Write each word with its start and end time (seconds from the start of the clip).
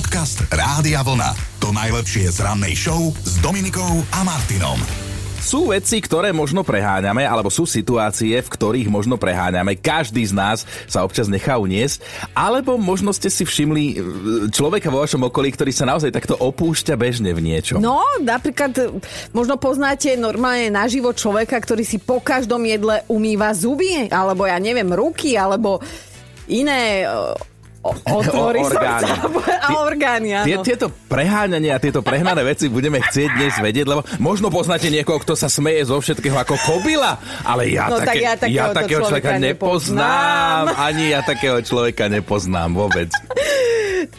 Podcast 0.00 0.48
Rádia 0.48 1.04
Vlna. 1.04 1.60
To 1.60 1.76
najlepšie 1.76 2.32
z 2.32 2.40
rannej 2.40 2.72
show 2.72 3.12
s 3.20 3.36
Dominikou 3.44 4.00
a 4.16 4.24
Martinom. 4.24 4.80
Sú 5.44 5.68
veci, 5.76 6.00
ktoré 6.00 6.32
možno 6.32 6.64
preháňame, 6.64 7.28
alebo 7.28 7.52
sú 7.52 7.68
situácie, 7.68 8.32
v 8.40 8.48
ktorých 8.48 8.88
možno 8.88 9.20
preháňame. 9.20 9.76
Každý 9.76 10.24
z 10.24 10.32
nás 10.32 10.64
sa 10.88 11.04
občas 11.04 11.28
nechá 11.28 11.60
uniesť. 11.60 12.00
Alebo 12.32 12.80
možno 12.80 13.12
ste 13.12 13.28
si 13.28 13.44
všimli 13.44 13.84
e, 13.84 13.94
človeka 14.48 14.88
vo 14.88 15.04
vašom 15.04 15.28
okolí, 15.28 15.52
ktorý 15.52 15.68
sa 15.68 15.84
naozaj 15.84 16.16
takto 16.16 16.32
opúšťa 16.32 16.96
bežne 16.96 17.36
v 17.36 17.44
niečom. 17.52 17.84
No, 17.84 18.00
napríklad 18.24 18.72
e, 18.80 19.04
možno 19.36 19.60
poznáte 19.60 20.16
normálne 20.16 20.72
naživo 20.72 21.12
človeka, 21.12 21.60
ktorý 21.60 21.84
si 21.84 22.00
po 22.00 22.24
každom 22.24 22.64
jedle 22.64 23.04
umýva 23.04 23.52
zuby, 23.52 24.08
alebo 24.08 24.48
ja 24.48 24.56
neviem, 24.56 24.88
ruky, 24.96 25.36
alebo 25.36 25.76
iné 26.48 27.04
o, 27.80 27.90
otvorí 27.92 28.60
orgány. 28.60 29.08
a 29.64 29.68
orgány, 29.80 30.28
áno. 30.36 30.46
Tie, 30.46 30.56
tieto 30.74 30.86
preháňania 31.08 31.80
tieto 31.80 32.04
prehnané 32.04 32.44
veci 32.44 32.68
budeme 32.68 33.00
chcieť 33.00 33.30
dnes 33.34 33.54
vedieť, 33.56 33.86
lebo 33.88 34.00
možno 34.20 34.52
poznáte 34.52 34.92
niekoho, 34.92 35.20
kto 35.20 35.32
sa 35.36 35.48
smeje 35.48 35.88
zo 35.88 35.96
všetkého 35.96 36.36
ako 36.36 36.56
kobila, 36.60 37.16
ale 37.42 37.72
ja, 37.72 37.88
No, 37.88 37.98
tak 38.00 38.14
také, 38.14 38.22
ja 38.22 38.32
takého 38.36 38.56
ja 38.56 38.64
takého 38.70 39.00
človeka, 39.04 39.30
človeka 39.32 39.32
nepoznám. 39.40 39.98
nepoznám. 39.98 40.64
Ani 40.78 41.04
ja 41.10 41.20
takého 41.24 41.58
človeka 41.64 42.04
nepoznám 42.06 42.70
vôbec. 42.76 43.08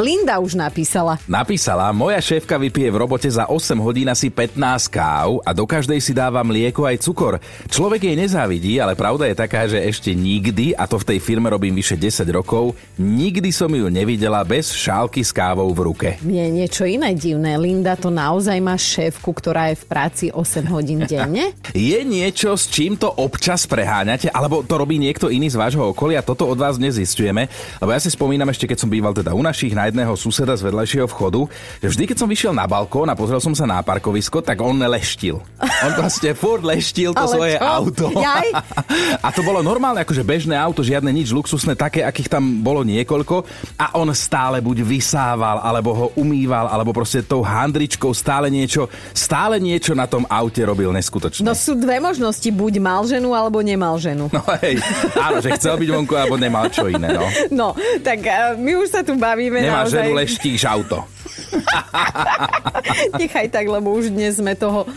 Linda 0.02 0.42
už 0.42 0.58
napísala. 0.58 1.22
Napísala, 1.30 1.94
moja 1.94 2.18
šéfka 2.18 2.58
vypije 2.58 2.90
v 2.90 3.06
robote 3.06 3.30
za 3.30 3.46
8 3.46 3.78
hodín 3.78 4.10
asi 4.10 4.34
15 4.34 4.58
káv 4.90 5.38
a 5.46 5.54
do 5.54 5.62
každej 5.70 6.02
si 6.02 6.10
dáva 6.10 6.42
mlieko 6.42 6.90
aj 6.90 7.06
cukor. 7.06 7.38
Človek 7.70 8.10
jej 8.10 8.18
nezávidí, 8.18 8.82
ale 8.82 8.98
pravda 8.98 9.30
je 9.30 9.38
taká, 9.38 9.70
že 9.70 9.78
ešte 9.78 10.18
nikdy, 10.18 10.74
a 10.74 10.90
to 10.90 10.98
v 10.98 11.06
tej 11.06 11.20
firme 11.22 11.54
robím 11.54 11.78
vyše 11.78 11.94
10 11.94 12.26
rokov, 12.34 12.74
nikdy 12.98 13.54
som 13.54 13.70
ju 13.70 13.94
nevidela 13.94 14.42
bez 14.42 14.74
šálky 14.74 15.22
s 15.22 15.30
kávou 15.30 15.70
v 15.70 15.94
ruke. 15.94 16.10
Je 16.26 16.50
niečo 16.50 16.90
iné 16.90 17.14
divné. 17.14 17.62
Linda 17.62 17.94
to 17.94 18.10
naozaj 18.10 18.58
má 18.58 18.74
šéfku, 18.82 19.30
ktorá 19.30 19.70
je 19.70 19.86
v 19.86 19.86
práci 19.86 20.26
8 20.34 20.66
hodín 20.74 21.06
denne? 21.12 21.54
Je 21.78 22.02
niečo, 22.02 22.58
s 22.58 22.66
čím 22.74 22.98
to 22.98 23.06
občas 23.22 23.70
preháňate, 23.70 24.34
alebo 24.34 24.66
to 24.66 24.82
robí 24.82 24.98
niekto 24.98 25.30
iný 25.30 25.54
z 25.54 25.62
vášho 25.62 25.94
okolia? 25.94 26.26
Toto 26.26 26.50
od 26.50 26.58
vás 26.58 26.82
nezistujeme, 26.82 27.54
lebo 27.78 27.94
ja 27.94 28.02
si 28.02 28.10
spomínam 28.10 28.50
ešte, 28.50 28.66
keď 28.66 28.82
som 28.82 28.90
býval 28.90 29.14
teda 29.14 29.38
u 29.38 29.46
našich 29.46 29.78
na 29.78 29.91
jedného 29.92 30.16
suseda 30.16 30.56
z 30.56 30.64
vedľajšieho 30.72 31.08
vchodu, 31.12 31.46
že 31.84 31.88
vždy, 31.92 32.04
keď 32.08 32.18
som 32.24 32.32
vyšiel 32.32 32.56
na 32.56 32.64
balkón 32.64 33.12
a 33.12 33.16
pozrel 33.20 33.44
som 33.44 33.52
sa 33.52 33.68
na 33.68 33.84
parkovisko, 33.84 34.40
tak 34.40 34.64
on 34.64 34.80
leštil. 34.80 35.44
On 35.60 35.92
proste 36.00 36.32
furt 36.42 36.64
leštil 36.64 37.12
to 37.12 37.20
Ale 37.20 37.36
svoje 37.36 37.56
čo? 37.60 37.68
auto. 37.68 38.06
Jaj? 38.16 38.48
A 39.26 39.28
to 39.36 39.44
bolo 39.44 39.60
normálne, 39.60 40.02
akože 40.02 40.24
bežné 40.24 40.56
auto, 40.56 40.82
žiadne 40.82 41.12
nič 41.12 41.36
luxusné, 41.36 41.76
také, 41.76 42.02
akých 42.02 42.32
tam 42.32 42.64
bolo 42.64 42.82
niekoľko. 42.88 43.44
A 43.76 44.00
on 44.00 44.08
stále 44.16 44.64
buď 44.64 44.88
vysával, 44.88 45.60
alebo 45.60 45.90
ho 45.92 46.08
umýval, 46.16 46.72
alebo 46.72 46.96
proste 46.96 47.22
tou 47.22 47.44
handričkou 47.44 48.16
stále 48.16 48.48
niečo, 48.48 48.88
stále 49.12 49.60
niečo 49.60 49.92
na 49.92 50.08
tom 50.08 50.24
aute 50.30 50.64
robil 50.64 50.90
neskutočné. 50.96 51.44
No 51.44 51.52
sú 51.52 51.76
dve 51.76 52.00
možnosti, 52.00 52.48
buď 52.48 52.74
mal 52.80 53.04
ženu, 53.04 53.36
alebo 53.36 53.60
nemal 53.60 54.00
ženu. 54.00 54.32
No 54.32 54.42
hej, 54.64 54.80
áno, 55.18 55.44
že 55.44 55.52
chcel 55.60 55.76
byť 55.82 55.90
vonku, 55.92 56.14
alebo 56.16 56.40
nemal 56.40 56.70
čo 56.72 56.88
iné, 56.88 57.12
no. 57.12 57.28
No, 57.52 57.68
tak 58.06 58.24
eh, 58.24 58.56
my 58.56 58.72
už 58.80 58.88
sa 58.94 59.02
tu 59.04 59.18
bavíme 59.18 59.60
Nemá 59.60 59.81
ženu, 59.86 60.14
leštíš 60.14 60.66
auto. 60.66 61.08
Nechaj 63.22 63.48
tak, 63.52 63.66
lebo 63.68 63.94
už 63.94 64.12
dnes 64.12 64.40
sme 64.40 64.56
toho 64.56 64.88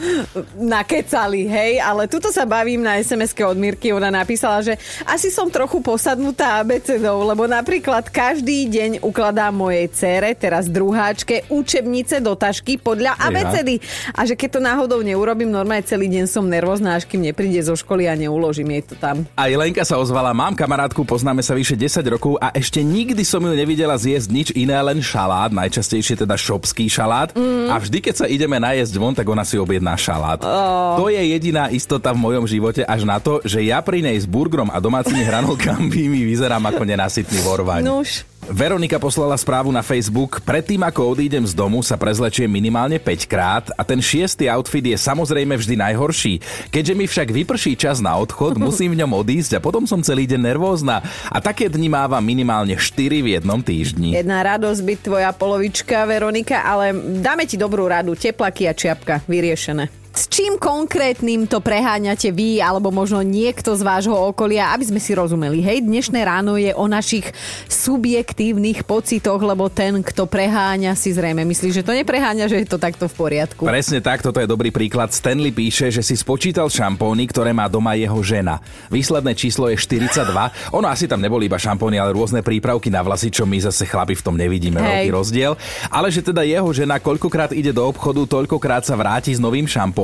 nakecali, 0.57 1.47
hej, 1.47 1.83
ale 1.83 2.07
tuto 2.07 2.31
sa 2.31 2.47
bavím 2.47 2.83
na 2.83 2.99
sms 3.01 3.35
od 3.45 3.59
Mirky, 3.59 3.91
ona 3.91 4.09
napísala, 4.09 4.63
že 4.63 4.79
asi 5.05 5.29
som 5.29 5.51
trochu 5.51 5.83
posadnutá 5.83 6.63
abecedou, 6.63 7.27
lebo 7.27 7.45
napríklad 7.45 8.09
každý 8.09 8.71
deň 8.71 8.91
ukladám 9.03 9.53
mojej 9.55 9.87
cére, 9.91 10.33
teraz 10.39 10.71
druháčke, 10.71 11.51
učebnice 11.51 12.23
do 12.23 12.39
tašky 12.39 12.79
podľa 12.79 13.19
abecedy. 13.19 13.83
A 14.15 14.25
že 14.25 14.39
keď 14.39 14.59
to 14.59 14.61
náhodou 14.63 15.01
neurobím, 15.03 15.51
normálne 15.51 15.85
celý 15.85 16.07
deň 16.09 16.25
som 16.31 16.47
nervózna, 16.47 16.97
až 16.97 17.05
kým 17.11 17.27
nepríde 17.27 17.61
zo 17.63 17.75
školy 17.75 18.07
a 18.07 18.15
neuložím 18.15 18.71
jej 18.79 18.83
to 18.87 18.95
tam. 18.99 19.27
A 19.35 19.51
Jelenka 19.51 19.83
sa 19.83 19.99
ozvala, 19.99 20.37
mám 20.37 20.55
kamarátku, 20.55 21.03
poznáme 21.03 21.43
sa 21.43 21.53
vyše 21.53 21.75
10 21.77 22.01
rokov 22.15 22.39
a 22.39 22.55
ešte 22.55 22.81
nikdy 22.81 23.23
som 23.27 23.43
ju 23.43 23.53
nevidela 23.53 23.99
zjesť 23.99 24.29
nič 24.31 24.49
iné, 24.55 24.79
len 24.81 25.03
šalát, 25.03 25.51
najčastejšie 25.51 26.25
teda 26.25 26.35
šopský 26.45 26.93
šalát. 26.93 27.33
Mm. 27.33 27.73
A 27.73 27.81
vždy, 27.81 27.99
keď 28.05 28.15
sa 28.21 28.27
ideme 28.29 28.61
najesť 28.61 28.95
von, 29.01 29.17
tak 29.17 29.25
ona 29.25 29.43
si 29.49 29.57
objedná 29.57 29.97
šalát. 29.97 30.45
Oh. 30.45 31.01
To 31.01 31.09
je 31.09 31.19
jediná 31.19 31.73
istota 31.73 32.13
v 32.13 32.21
mojom 32.21 32.45
živote, 32.45 32.85
až 32.85 33.09
na 33.09 33.17
to, 33.17 33.41
že 33.41 33.65
ja 33.65 33.81
pri 33.81 34.05
nej 34.05 34.21
s 34.21 34.29
burgerom 34.29 34.69
a 34.69 34.77
domácimi 34.77 35.25
hranolkami 35.25 36.05
mi 36.13 36.21
vyzerám 36.29 36.69
ako 36.69 36.83
nenasytný 36.85 37.41
vorvaň. 37.41 37.81
Nuž. 37.81 38.29
Veronika 38.45 39.01
poslala 39.01 39.41
správu 39.41 39.73
na 39.73 39.81
Facebook. 39.81 40.45
Predtým, 40.45 40.85
ako 40.85 41.17
odídem 41.17 41.49
z 41.49 41.57
domu, 41.57 41.81
sa 41.81 41.97
prezlečiem 41.97 42.45
minimálne 42.45 43.01
5 43.01 43.25
krát 43.25 43.65
a 43.73 43.81
ten 43.89 44.05
šiestý 44.05 44.53
outfit 44.53 44.85
je 44.85 45.01
samozrejme 45.01 45.57
vždy 45.57 45.81
najhorší. 45.81 46.45
Keďže 46.69 46.93
mi 46.93 47.09
však 47.09 47.33
vyprší 47.33 47.73
čas 47.73 48.05
na 48.05 48.13
odchod, 48.21 48.61
musím 48.61 48.93
v 48.93 49.01
ňom 49.01 49.17
odísť 49.17 49.57
a 49.57 49.65
potom 49.65 49.89
som 49.89 50.05
celý 50.05 50.29
deň 50.29 50.41
nervózna. 50.45 51.01
A 51.33 51.41
také 51.41 51.73
dni 51.73 51.89
mávam 51.89 52.21
minimálne 52.21 52.77
4 52.77 53.25
v 53.25 53.41
jednom 53.41 53.65
týždni. 53.65 54.13
Jedna 54.13 54.45
radosť 54.45 54.81
byť 54.93 54.99
tvoja 55.01 55.31
polovička, 55.33 56.05
Veronika, 56.05 56.34
ale 56.65 56.91
dáme 57.23 57.47
ti 57.47 57.55
dobrú 57.55 57.87
radu. 57.87 58.19
Teplaky 58.19 58.67
a 58.67 58.75
čiapka, 58.75 59.23
vyriešené. 59.31 60.04
S 60.15 60.31
čím 60.31 60.63
konkrétnym 60.63 61.51
to 61.51 61.59
preháňate 61.59 62.31
vy, 62.31 62.63
alebo 62.63 62.95
možno 62.95 63.19
niekto 63.27 63.75
z 63.75 63.83
vášho 63.83 64.15
okolia, 64.15 64.71
aby 64.71 64.87
sme 64.87 65.03
si 65.03 65.11
rozumeli. 65.11 65.59
Hej, 65.59 65.83
dnešné 65.83 66.23
ráno 66.23 66.55
je 66.55 66.71
o 66.71 66.87
našich 66.87 67.35
subjektívnych 67.67 68.87
pocitoch, 68.87 69.43
lebo 69.43 69.67
ten, 69.67 70.07
kto 70.07 70.31
preháňa, 70.31 70.95
si 70.95 71.11
zrejme 71.11 71.43
myslí, 71.43 71.75
že 71.75 71.83
to 71.83 71.91
nepreháňa, 71.91 72.47
že 72.47 72.63
je 72.63 72.69
to 72.71 72.79
takto 72.79 73.11
v 73.11 73.15
poriadku. 73.27 73.67
Presne 73.67 73.99
tak, 73.99 74.23
toto 74.23 74.39
je 74.39 74.47
dobrý 74.47 74.71
príklad. 74.71 75.11
Stanley 75.11 75.51
píše, 75.51 75.91
že 75.91 76.07
si 76.07 76.15
spočítal 76.15 76.71
šampóny, 76.71 77.27
ktoré 77.35 77.51
má 77.51 77.67
doma 77.67 77.99
jeho 77.99 78.23
žena. 78.23 78.63
Výsledné 78.95 79.35
číslo 79.35 79.67
je 79.67 79.75
42. 79.83 80.31
Ono 80.79 80.87
asi 80.87 81.11
tam 81.11 81.19
neboli 81.19 81.51
iba 81.51 81.59
šampóny, 81.59 81.99
ale 81.99 82.15
rôzne 82.15 82.39
prípravky 82.39 82.87
na 82.87 83.03
vlasy, 83.03 83.35
čo 83.35 83.51
my 83.51 83.59
zase 83.67 83.83
chlapi 83.83 84.15
v 84.15 84.23
tom 84.23 84.39
nevidíme 84.39 84.79
Hej. 84.79 84.87
veľký 84.87 85.11
rozdiel. 85.11 85.59
Ale 85.91 86.15
že 86.15 86.23
teda 86.23 86.47
jeho 86.47 86.71
žena 86.71 87.03
koľkokrát 87.03 87.51
ide 87.51 87.75
do 87.75 87.83
obchodu, 87.83 88.23
toľkokrát 88.31 88.87
sa 88.87 88.95
vráti 88.95 89.35
s 89.35 89.43
novým 89.43 89.67
šampónom. 89.67 90.04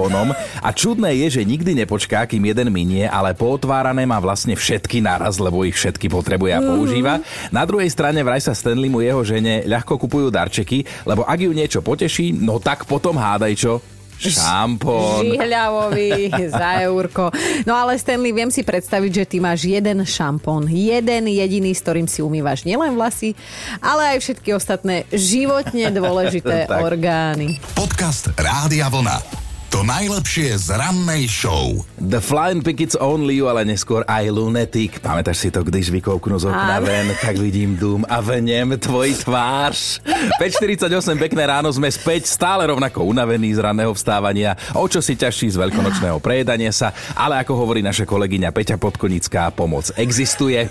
A 0.64 0.70
čudné 0.72 1.12
je, 1.26 1.40
že 1.40 1.42
nikdy 1.44 1.76
nepočká, 1.84 2.24
kým 2.24 2.40
jeden 2.48 2.72
minie, 2.72 3.04
ale 3.04 3.36
pootvárané 3.36 4.08
má 4.08 4.16
vlastne 4.16 4.56
všetky 4.56 5.04
naraz, 5.04 5.36
lebo 5.36 5.66
ich 5.66 5.76
všetky 5.76 6.08
potrebuje 6.08 6.52
a 6.56 6.64
používa. 6.64 7.14
Na 7.52 7.68
druhej 7.68 7.90
strane 7.92 8.24
vraj 8.24 8.40
sa 8.40 8.56
Stanleymu 8.56 9.04
jeho 9.04 9.20
žene 9.26 9.66
ľahko 9.66 10.00
kupujú 10.00 10.32
darčeky, 10.32 10.86
lebo 11.04 11.26
ak 11.26 11.38
ju 11.42 11.50
niečo 11.52 11.80
poteší, 11.84 12.32
no 12.32 12.62
tak 12.62 12.86
potom 12.86 13.18
hádaj 13.18 13.54
čo. 13.58 13.72
Šampón. 14.20 15.24
Žihľavový 15.24 16.28
za 16.52 16.84
eurko. 16.84 17.32
No 17.64 17.72
ale 17.72 17.96
Stanley, 17.96 18.36
viem 18.36 18.52
si 18.52 18.60
predstaviť, 18.60 19.24
že 19.24 19.24
ty 19.24 19.36
máš 19.40 19.64
jeden 19.64 20.04
šampón. 20.04 20.68
Jeden 20.68 21.24
jediný, 21.24 21.72
s 21.72 21.80
ktorým 21.80 22.04
si 22.04 22.20
umývaš 22.20 22.68
nielen 22.68 22.92
vlasy, 23.00 23.32
ale 23.80 24.16
aj 24.16 24.18
všetky 24.20 24.52
ostatné 24.52 25.08
životne 25.08 25.88
dôležité 25.88 26.68
orgány. 26.88 27.56
Podcast 27.72 28.28
Rádia 28.36 28.92
Vlna. 28.92 29.49
To 29.70 29.86
najlepšie 29.86 30.58
z 30.66 30.74
rannej 30.74 31.30
show. 31.30 31.86
The 32.02 32.18
Flying 32.18 32.58
Pickets 32.58 32.98
Only 32.98 33.38
You, 33.38 33.46
ale 33.46 33.62
neskôr 33.62 34.02
aj 34.02 34.26
Lunatic. 34.34 34.98
Pamätáš 34.98 35.46
si 35.46 35.48
to, 35.54 35.62
když 35.62 35.94
vykouknu 35.94 36.42
z 36.42 36.50
okna 36.50 36.82
Áno. 36.82 36.90
ven, 36.90 37.14
tak 37.22 37.38
vidím 37.38 37.78
dům 37.78 38.02
a 38.10 38.18
v 38.18 38.42
něm 38.42 38.74
tvoj 38.82 39.14
tvář. 39.22 40.02
5.48, 40.42 40.90
pekné 41.22 41.46
ráno, 41.46 41.70
sme 41.70 41.86
späť, 41.86 42.26
stále 42.26 42.66
rovnako 42.66 43.06
unavení 43.06 43.54
z 43.54 43.62
ranného 43.62 43.94
vstávania, 43.94 44.58
o 44.74 44.90
čo 44.90 44.98
si 44.98 45.14
ťažší 45.14 45.54
z 45.54 45.62
veľkonočného 45.62 46.18
prejedania 46.18 46.74
sa, 46.74 46.90
ale 47.14 47.38
ako 47.38 47.54
hovorí 47.54 47.78
naša 47.78 48.10
kolegyňa 48.10 48.50
Peťa 48.50 48.74
Podkonická, 48.74 49.54
pomoc 49.54 49.94
existuje. 49.94 50.66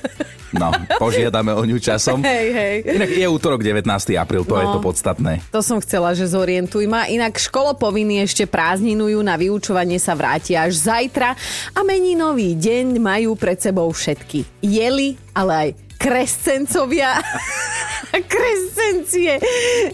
No, 0.51 0.69
požiadame 0.97 1.51
o 1.51 1.61
ňu 1.61 1.77
časom. 1.77 2.19
Hej, 2.19 2.47
hej. 2.49 2.75
Inak 2.89 3.09
je 3.11 3.25
útorok 3.25 3.61
19. 3.61 3.85
apríl, 4.15 4.41
to 4.41 4.53
No. 4.53 4.59
je 4.59 4.67
to 4.67 4.79
podstatné. 4.81 5.33
To 5.49 5.61
som 5.61 5.77
chcela, 5.77 6.11
že 6.11 6.25
zorientuj 6.25 6.85
ma. 6.85 7.05
Inak 7.05 7.37
školopovinní 7.37 8.19
ešte 8.19 8.43
prázdninujú, 8.43 9.19
na 9.19 9.35
vyučovanie 9.35 9.97
sa 9.97 10.13
vrátia 10.13 10.65
až 10.65 10.81
zajtra 10.81 11.37
a 11.71 11.79
meninový 11.81 12.53
deň 12.53 12.97
majú 12.97 13.33
pred 13.33 13.57
sebou 13.57 13.89
všetky. 13.89 14.45
Jeli, 14.59 15.15
ale 15.31 15.51
aj 15.53 15.69
krescencovia. 15.99 17.19
Krescencie. 18.09 19.37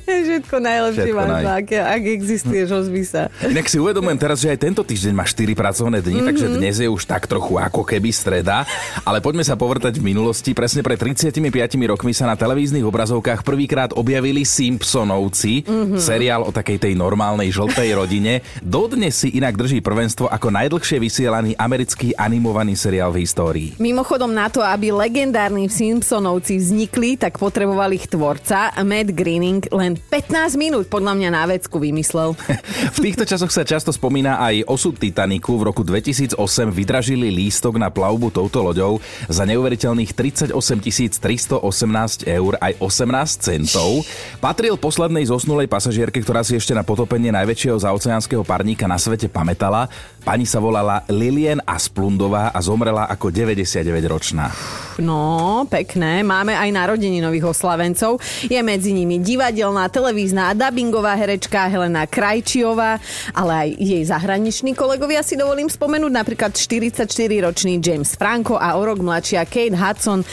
Všetko 0.07 0.55
najlepšie 0.63 1.11
Všetko 1.11 1.19
máš, 1.19 1.43
naj. 1.43 1.55
ak, 1.59 1.67
ak 1.75 2.03
existuješ, 2.07 2.67
ozví 2.71 3.03
sa. 3.03 3.27
Inak 3.43 3.67
si 3.67 3.75
uvedomujem 3.75 4.15
teraz, 4.15 4.39
že 4.39 4.51
aj 4.55 4.59
tento 4.63 4.81
týždeň 4.87 5.13
má 5.13 5.27
4 5.27 5.51
pracovné 5.51 5.99
dni, 5.99 6.23
mm-hmm. 6.23 6.29
takže 6.31 6.45
dnes 6.55 6.75
je 6.79 6.87
už 6.87 7.03
tak 7.03 7.27
trochu 7.27 7.59
ako 7.59 7.83
keby 7.83 8.15
streda. 8.15 8.63
Ale 9.03 9.19
poďme 9.19 9.43
sa 9.43 9.59
povrtať 9.59 9.99
v 9.99 10.15
minulosti. 10.15 10.55
Presne 10.55 10.79
pred 10.79 10.95
35 10.95 11.43
rokmi 11.91 12.15
sa 12.15 12.31
na 12.31 12.39
televíznych 12.39 12.87
obrazovkách 12.87 13.43
prvýkrát 13.43 13.91
objavili 13.91 14.47
Simpsonovci, 14.47 15.67
mm-hmm. 15.67 15.99
seriál 15.99 16.47
o 16.47 16.55
takej 16.55 16.87
tej 16.87 16.93
normálnej 16.95 17.51
žltej 17.51 17.91
rodine. 17.99 18.39
Dodnes 18.63 19.19
si 19.19 19.35
inak 19.35 19.59
drží 19.59 19.83
prvenstvo 19.83 20.31
ako 20.31 20.47
najdlhšie 20.55 20.97
vysielaný 21.03 21.51
americký 21.59 22.15
animovaný 22.15 22.79
seriál 22.79 23.11
v 23.11 23.27
histórii. 23.27 23.69
Mimochodom 23.75 24.31
na 24.31 24.47
to, 24.47 24.63
aby 24.63 24.95
legendárni 24.95 25.67
Simpsonovci 25.67 26.61
vznikli, 26.61 27.19
tak 27.19 27.35
potrebovali 27.35 28.04
ich 28.05 28.13
tvorca, 28.13 28.69
Matt 28.85 29.17
Greening, 29.17 29.65
len 29.73 29.97
15 29.97 30.61
minút 30.61 30.85
podľa 30.93 31.17
mňa 31.17 31.29
na 31.33 31.49
vecku 31.49 31.81
vymyslel. 31.81 32.37
V 32.95 32.99
týchto 33.01 33.25
časoch 33.25 33.49
sa 33.49 33.65
často 33.65 33.89
spomína 33.89 34.37
aj 34.37 34.69
osud 34.69 34.93
Titaniku. 34.93 35.57
V 35.57 35.73
roku 35.73 35.81
2008 35.81 36.37
vydražili 36.69 37.33
lístok 37.33 37.81
na 37.81 37.89
plavbu 37.89 38.29
touto 38.29 38.61
loďou 38.61 39.01
za 39.25 39.41
neuveriteľných 39.49 40.13
38 40.13 40.53
318 40.53 42.29
eur 42.29 42.53
aj 42.61 42.77
18 42.77 43.41
centov. 43.41 44.05
Patril 44.37 44.77
poslednej 44.77 45.25
zosnulej 45.25 45.65
pasažierke, 45.65 46.21
ktorá 46.21 46.45
si 46.45 46.53
ešte 46.53 46.77
na 46.77 46.85
potopenie 46.85 47.33
najväčšieho 47.33 47.81
zaoceánskeho 47.81 48.45
parníka 48.45 48.85
na 48.85 49.01
svete 49.01 49.25
pamätala. 49.25 49.89
Pani 50.21 50.45
sa 50.45 50.61
volala 50.61 51.01
Lilien 51.09 51.57
Asplundová 51.65 52.53
a 52.53 52.59
zomrela 52.61 53.09
ako 53.09 53.33
99-ročná. 53.33 54.53
No, 54.95 55.67
pekné. 55.67 56.23
Máme 56.23 56.55
aj 56.55 56.71
narodení 56.71 57.19
nových 57.19 57.51
oslavencov. 57.51 58.23
Je 58.47 58.55
medzi 58.63 58.95
nimi 58.95 59.19
divadelná, 59.19 59.91
televízna 59.91 60.51
a 60.51 60.55
dubbingová 60.55 61.19
herečka 61.19 61.67
Helena 61.67 62.07
Krajčiová, 62.07 63.03
ale 63.35 63.51
aj 63.51 63.69
jej 63.75 64.03
zahraniční 64.07 64.71
kolegovia 64.71 65.19
si 65.19 65.35
dovolím 65.35 65.67
spomenúť, 65.67 66.11
napríklad 66.15 66.55
44-ročný 66.55 67.83
James 67.83 68.15
Franco 68.15 68.55
a 68.55 68.79
o 68.79 68.81
rok 68.87 69.03
mladšia 69.03 69.43
Kate 69.43 69.75
Hudson, 69.75 70.23
e, 70.23 70.27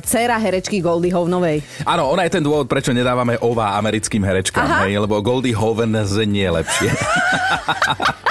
dcéra 0.00 0.40
herečky 0.40 0.80
Goldie 0.80 1.12
Hovnovej. 1.12 1.60
Áno, 1.84 2.08
ona 2.08 2.24
je 2.24 2.40
ten 2.40 2.44
dôvod, 2.44 2.64
prečo 2.64 2.96
nedávame 2.96 3.36
ova 3.44 3.76
americkým 3.76 4.24
herečkám, 4.24 4.88
hej, 4.88 4.96
lebo 5.04 5.20
Goldie 5.20 5.52
Hoven 5.52 5.92
nie 6.24 6.48
je 6.48 6.52
lepšie. 6.52 6.90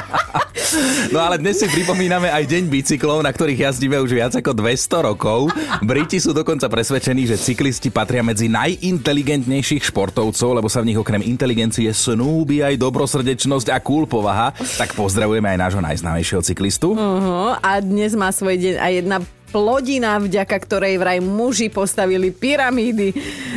No 1.12 1.24
ale 1.24 1.40
dnes 1.40 1.58
si 1.58 1.68
pripomíname 1.72 2.28
aj 2.28 2.44
deň 2.44 2.64
bicyklov, 2.68 3.24
na 3.24 3.32
ktorých 3.32 3.72
jazdíme 3.72 3.98
už 4.04 4.12
viac 4.12 4.34
ako 4.36 4.52
200 4.52 5.08
rokov. 5.08 5.48
Briti 5.84 6.18
sú 6.18 6.32
dokonca 6.34 6.68
presvedčení, 6.72 7.28
že 7.30 7.40
cyklisti 7.40 7.94
patria 7.94 8.24
medzi 8.26 8.48
najinteligentnejších 8.52 9.92
športovcov, 9.92 10.50
lebo 10.58 10.68
sa 10.72 10.82
v 10.82 10.94
nich 10.94 11.00
okrem 11.00 11.22
inteligencie 11.24 11.88
snúbi 11.92 12.64
aj 12.64 12.80
dobrosrdečnosť 12.80 13.72
a 13.72 13.78
cool 13.84 14.10
povaha. 14.10 14.56
Tak 14.80 14.96
pozdravujeme 14.98 15.54
aj 15.56 15.60
nášho 15.60 15.82
najznámejšieho 15.84 16.42
cyklistu. 16.44 16.96
Uh-huh. 16.96 17.56
A 17.60 17.80
dnes 17.80 18.18
má 18.18 18.32
svoj 18.34 18.58
deň 18.58 18.76
aj 18.80 18.92
jedna 19.04 19.18
plodina, 19.48 20.20
vďaka 20.20 20.58
ktorej 20.60 21.00
vraj 21.00 21.20
muži 21.24 21.72
postavili 21.72 22.36
pyramídy. 22.36 23.16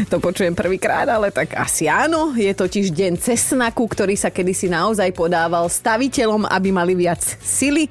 To 0.08 0.22
počujem 0.22 0.54
prvýkrát, 0.54 1.10
ale 1.10 1.34
tak 1.34 1.58
asi 1.58 1.90
áno. 1.90 2.32
Je 2.32 2.50
totiž 2.54 2.94
deň 2.94 3.18
cesnaku, 3.18 3.84
ktorý 3.90 4.14
sa 4.14 4.30
kedysi 4.30 4.70
naozaj 4.70 5.10
podával 5.12 5.66
staviteľom, 5.66 6.46
aby 6.46 6.68
mali 6.70 6.94
viac 6.94 7.20
sily. 7.42 7.90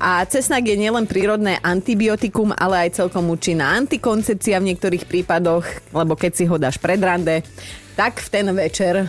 A 0.00 0.26
cesnak 0.26 0.66
je 0.66 0.74
nielen 0.74 1.06
prírodné 1.06 1.62
antibiotikum, 1.62 2.50
ale 2.56 2.88
aj 2.88 2.98
celkom 2.98 3.30
účinná 3.30 3.78
antikoncepcia 3.78 4.58
v 4.58 4.74
niektorých 4.74 5.06
prípadoch, 5.06 5.64
lebo 5.94 6.18
keď 6.18 6.32
si 6.34 6.44
ho 6.50 6.58
dáš 6.58 6.82
pred 6.82 6.98
rande, 6.98 7.46
tak 7.94 8.18
v 8.18 8.28
ten 8.28 8.46
večer 8.50 9.06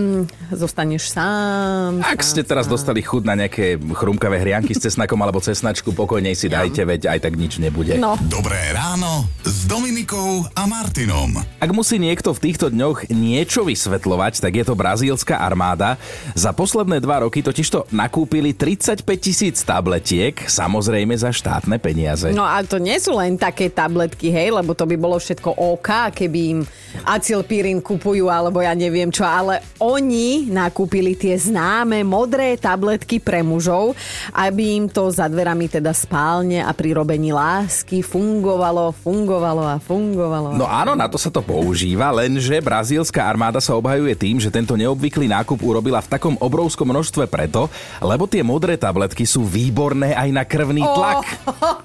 zostaneš 0.62 1.10
sám. 1.10 1.98
Ak 2.06 2.22
ste 2.22 2.46
teraz 2.46 2.70
dostali 2.70 3.02
chud 3.02 3.26
na 3.26 3.34
nejaké 3.34 3.74
chrumkavé 3.76 4.38
hrianky 4.38 4.72
s 4.78 4.86
cesnakom 4.86 5.18
alebo 5.18 5.42
cesnačku, 5.42 5.90
pokojnej 5.90 6.38
si 6.38 6.46
dajte, 6.46 6.86
veď 6.86 7.18
aj 7.18 7.18
tak 7.26 7.34
nič 7.34 7.58
nebude. 7.58 7.98
No. 7.98 8.14
Dobré 8.30 8.70
ráno 8.70 9.26
s 9.42 9.66
Dominikou 9.66 10.46
a 10.54 10.62
Martinom. 10.70 11.34
Ak 11.58 11.70
musí 11.74 11.98
niekto 11.98 12.30
v 12.30 12.42
týchto 12.46 12.70
dňoch 12.70 13.10
niečo 13.10 13.66
vysvetľovať, 13.66 14.38
tak 14.38 14.52
je 14.54 14.64
to 14.64 14.78
brazílska 14.78 15.34
armáda. 15.34 15.98
Za 16.38 16.54
posledné 16.54 17.02
dva 17.02 17.26
roky 17.26 17.42
totižto 17.42 17.90
nakúpili 17.90 18.54
35 18.54 19.02
tisíc 19.18 19.66
tabletiek, 19.66 20.38
samozrejme 20.46 21.18
za 21.18 21.34
štátne 21.34 21.82
peniaze. 21.82 22.30
No 22.30 22.46
a 22.46 22.62
to 22.62 22.78
nie 22.78 23.02
sú 23.02 23.18
len 23.18 23.34
také 23.34 23.66
tabletky, 23.66 24.30
hej, 24.30 24.54
lebo 24.54 24.78
to 24.78 24.86
by 24.86 24.94
bolo 24.94 25.18
všetko 25.18 25.58
OK, 25.58 26.14
keby 26.14 26.38
im 26.54 26.60
acilpírin 27.02 27.82
kupujú 27.82 28.27
alebo 28.28 28.60
ja 28.62 28.76
neviem 28.76 29.08
čo, 29.08 29.26
ale 29.26 29.64
oni 29.82 30.48
nakúpili 30.52 31.18
tie 31.18 31.34
známe 31.34 32.04
modré 32.06 32.54
tabletky 32.54 33.18
pre 33.18 33.42
mužov, 33.42 33.96
aby 34.36 34.78
im 34.78 34.86
to 34.86 35.08
za 35.10 35.26
dverami 35.26 35.66
teda 35.66 35.90
spálne 35.90 36.62
a 36.62 36.70
pri 36.76 36.94
robení 36.94 37.34
lásky 37.34 38.04
fungovalo, 38.04 38.92
fungovalo 38.92 39.64
a 39.64 39.76
fungovalo. 39.80 40.54
No 40.54 40.68
áno, 40.68 40.94
na 40.94 41.08
to 41.08 41.16
sa 41.16 41.32
to 41.32 41.40
používa, 41.40 42.12
lenže 42.12 42.60
brazílska 42.60 43.24
armáda 43.24 43.58
sa 43.58 43.74
obhajuje 43.74 44.14
tým, 44.14 44.36
že 44.38 44.52
tento 44.52 44.76
neobvyklý 44.76 45.26
nákup 45.30 45.58
urobila 45.64 45.98
v 46.04 46.10
takom 46.12 46.34
obrovskom 46.38 46.88
množstve 46.88 47.26
preto, 47.28 47.66
lebo 48.00 48.24
tie 48.24 48.44
modré 48.44 48.78
tabletky 48.78 49.24
sú 49.28 49.44
výborné 49.44 50.14
aj 50.14 50.28
na 50.32 50.42
krvný 50.44 50.82
tlak. 50.82 51.24
Oh. 51.24 51.78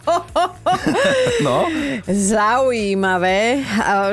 no. 1.45 1.67
Zaujímavé, 2.07 3.63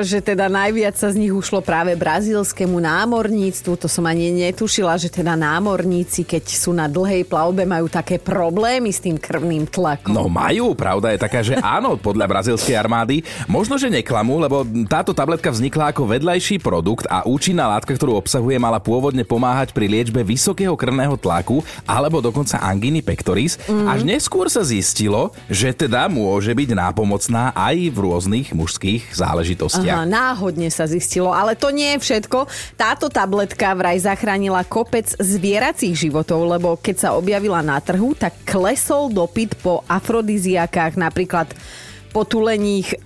že 0.05 0.19
teda 0.21 0.47
najviac 0.51 0.95
sa 0.95 1.09
z 1.09 1.19
nich 1.19 1.33
ušlo 1.33 1.63
práve 1.63 1.95
brazílskému 2.21 2.77
námorníctvu. 2.77 3.81
To 3.81 3.89
som 3.89 4.05
ani 4.05 4.29
netušila, 4.29 4.93
že 4.93 5.09
teda 5.09 5.33
námorníci, 5.33 6.21
keď 6.21 6.45
sú 6.53 6.69
na 6.69 6.85
dlhej 6.85 7.25
plavbe, 7.25 7.65
majú 7.65 7.89
také 7.89 8.21
problémy 8.21 8.93
s 8.93 9.01
tým 9.01 9.17
krvným 9.17 9.65
tlakom. 9.65 10.13
No 10.13 10.29
majú, 10.29 10.77
pravda 10.77 11.09
je 11.09 11.17
taká, 11.17 11.41
že 11.41 11.57
áno, 11.57 11.97
podľa 11.97 12.29
brazílskej 12.29 12.77
armády. 12.77 13.25
Možno, 13.49 13.81
že 13.81 13.89
neklamú, 13.89 14.37
lebo 14.37 14.61
táto 14.85 15.17
tabletka 15.17 15.49
vznikla 15.49 15.97
ako 15.97 16.13
vedľajší 16.13 16.61
produkt 16.61 17.09
a 17.09 17.25
účinná 17.25 17.65
látka, 17.65 17.97
ktorú 17.97 18.13
obsahuje, 18.21 18.61
mala 18.61 18.77
pôvodne 18.77 19.25
pomáhať 19.25 19.73
pri 19.73 19.89
liečbe 19.89 20.21
vysokého 20.21 20.77
krvného 20.77 21.17
tlaku 21.17 21.65
alebo 21.89 22.21
dokonca 22.21 22.61
anginy 22.61 23.01
pectoris. 23.01 23.57
Mm. 23.65 23.89
Až 23.89 23.99
neskôr 24.05 24.45
sa 24.45 24.61
zistilo, 24.61 25.33
že 25.49 25.73
teda 25.73 26.05
môže 26.05 26.53
byť 26.53 26.69
nápomocná 26.77 27.49
aj 27.57 27.89
v 27.89 27.97
rôznych 27.97 28.53
mužských 28.53 29.09
záležitostiach. 29.09 30.05
Aha, 30.05 30.05
náhodne 30.05 30.69
sa 30.69 30.85
zistilo, 30.85 31.33
ale 31.33 31.57
to 31.57 31.73
nie 31.73 31.97
je 31.97 32.10
všetko. 32.11 32.39
Táto 32.75 33.07
tabletka 33.07 33.71
vraj 33.71 33.95
zachránila 34.03 34.67
kopec 34.67 35.15
zvieracích 35.15 35.95
životov, 35.95 36.43
lebo 36.43 36.75
keď 36.75 36.95
sa 36.99 37.09
objavila 37.15 37.63
na 37.63 37.79
trhu, 37.79 38.11
tak 38.11 38.35
klesol 38.43 39.07
dopyt 39.07 39.55
po 39.63 39.87
afrodiziakách, 39.87 40.99
napríklad 40.99 41.47
potuleních 42.11 42.99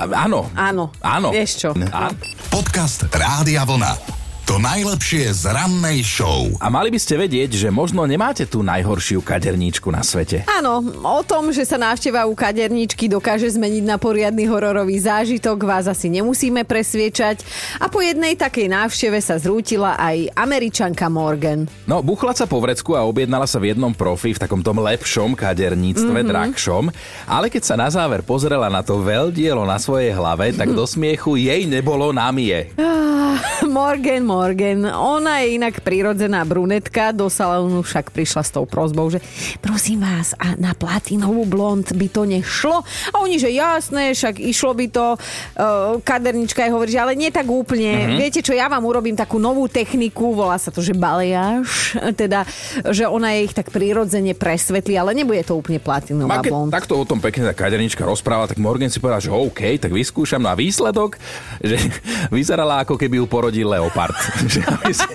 Áno. 0.00 0.48
Áno. 0.56 0.88
Áno. 1.04 1.28
Vieš 1.28 1.52
čo? 1.60 1.70
Á- 1.92 2.08
Podcast 2.48 3.04
Rádia 3.12 3.68
Vlna. 3.68 4.13
To 4.44 4.60
najlepšie 4.60 5.32
z 5.32 5.56
rannej 5.56 6.04
show. 6.04 6.52
A 6.60 6.68
mali 6.68 6.92
by 6.92 7.00
ste 7.00 7.16
vedieť, 7.16 7.56
že 7.56 7.72
možno 7.72 8.04
nemáte 8.04 8.44
tú 8.44 8.60
najhoršiu 8.60 9.24
kaderníčku 9.24 9.88
na 9.88 10.04
svete. 10.04 10.44
Áno, 10.44 10.84
o 11.00 11.22
tom, 11.24 11.48
že 11.48 11.64
sa 11.64 11.80
návšteva 11.80 12.28
u 12.28 12.36
kaderníčky 12.36 13.08
dokáže 13.08 13.48
zmeniť 13.48 13.88
na 13.88 13.96
poriadny 13.96 14.44
hororový 14.44 15.00
zážitok, 15.00 15.64
vás 15.64 15.88
asi 15.88 16.12
nemusíme 16.12 16.60
presviečať. 16.68 17.40
A 17.80 17.88
po 17.88 18.04
jednej 18.04 18.36
takej 18.36 18.68
návšteve 18.68 19.16
sa 19.24 19.40
zrútila 19.40 19.96
aj 19.96 20.36
američanka 20.36 21.08
Morgan. 21.08 21.64
No, 21.88 22.04
buchla 22.04 22.36
sa 22.36 22.44
po 22.44 22.60
vrecku 22.60 22.92
a 22.92 23.08
objednala 23.08 23.48
sa 23.48 23.56
v 23.56 23.72
jednom 23.72 23.96
profi, 23.96 24.36
v 24.36 24.44
takom 24.44 24.60
tom 24.60 24.76
lepšom 24.76 25.40
kaderníctve, 25.40 26.20
mm-hmm. 26.20 26.28
drahšom. 26.36 26.92
Ale 27.24 27.48
keď 27.48 27.62
sa 27.64 27.80
na 27.80 27.88
záver 27.88 28.20
pozrela 28.20 28.68
na 28.68 28.84
to 28.84 29.00
veľdielo 29.00 29.64
na 29.64 29.80
svojej 29.80 30.12
hlave, 30.12 30.52
tak 30.52 30.68
do 30.76 30.84
smiechu 30.84 31.40
jej 31.40 31.64
nebolo 31.64 32.12
námie. 32.12 32.76
Morgan, 33.64 34.22
Morgan. 34.34 34.90
Ona 34.90 35.46
je 35.46 35.54
inak 35.54 35.78
prirodzená 35.86 36.42
brunetka, 36.42 37.14
do 37.14 37.30
salónu 37.30 37.86
však 37.86 38.10
prišla 38.10 38.42
s 38.42 38.50
tou 38.50 38.66
prozbou, 38.66 39.06
že 39.06 39.22
prosím 39.62 40.02
vás, 40.02 40.34
a 40.34 40.58
na 40.58 40.74
platinovú 40.74 41.46
blond 41.46 41.86
by 41.86 42.06
to 42.10 42.26
nešlo? 42.26 42.82
A 43.14 43.22
oni, 43.22 43.38
že 43.38 43.54
jasné, 43.54 44.10
však 44.10 44.42
išlo 44.42 44.74
by 44.74 44.86
to. 44.90 45.06
Uh, 45.54 46.02
kadernička 46.02 46.66
je 46.66 46.74
hovorí, 46.74 46.90
že 46.90 46.98
ale 46.98 47.14
nie 47.14 47.30
tak 47.30 47.46
úplne. 47.46 47.94
Mm-hmm. 47.94 48.18
Viete 48.18 48.40
čo, 48.42 48.50
ja 48.50 48.66
vám 48.66 48.82
urobím 48.82 49.14
takú 49.14 49.38
novú 49.38 49.70
techniku, 49.70 50.34
volá 50.34 50.58
sa 50.58 50.74
to, 50.74 50.82
že 50.82 50.98
baleáž, 50.98 51.94
teda, 52.20 52.42
že 52.90 53.06
ona 53.06 53.38
je 53.38 53.46
ich 53.46 53.54
tak 53.54 53.70
prirodzene 53.70 54.34
presvetlí, 54.34 54.98
ale 54.98 55.14
nebude 55.14 55.46
to 55.46 55.54
úplne 55.54 55.78
platinová 55.78 56.42
keď 56.42 56.50
blond. 56.50 56.70
takto 56.74 56.98
o 56.98 57.04
tom 57.06 57.22
pekne 57.22 57.46
tá 57.46 57.54
kadernička 57.54 58.02
rozpráva, 58.02 58.50
tak 58.50 58.58
Morgan 58.58 58.90
si 58.90 58.98
povedal, 58.98 59.22
že 59.22 59.30
OK, 59.30 59.78
tak 59.78 59.94
vyskúšam. 59.94 60.42
No 60.42 60.50
a 60.50 60.58
výsledok, 60.58 61.20
že 61.62 61.78
vyzerala 62.34 62.82
ako 62.82 62.98
keby 62.98 63.22
ju 63.22 63.26
porodil 63.30 63.70
leopard. 63.70 64.23
Že 64.46 64.60
aby, 64.64 64.92
ste, 64.92 65.14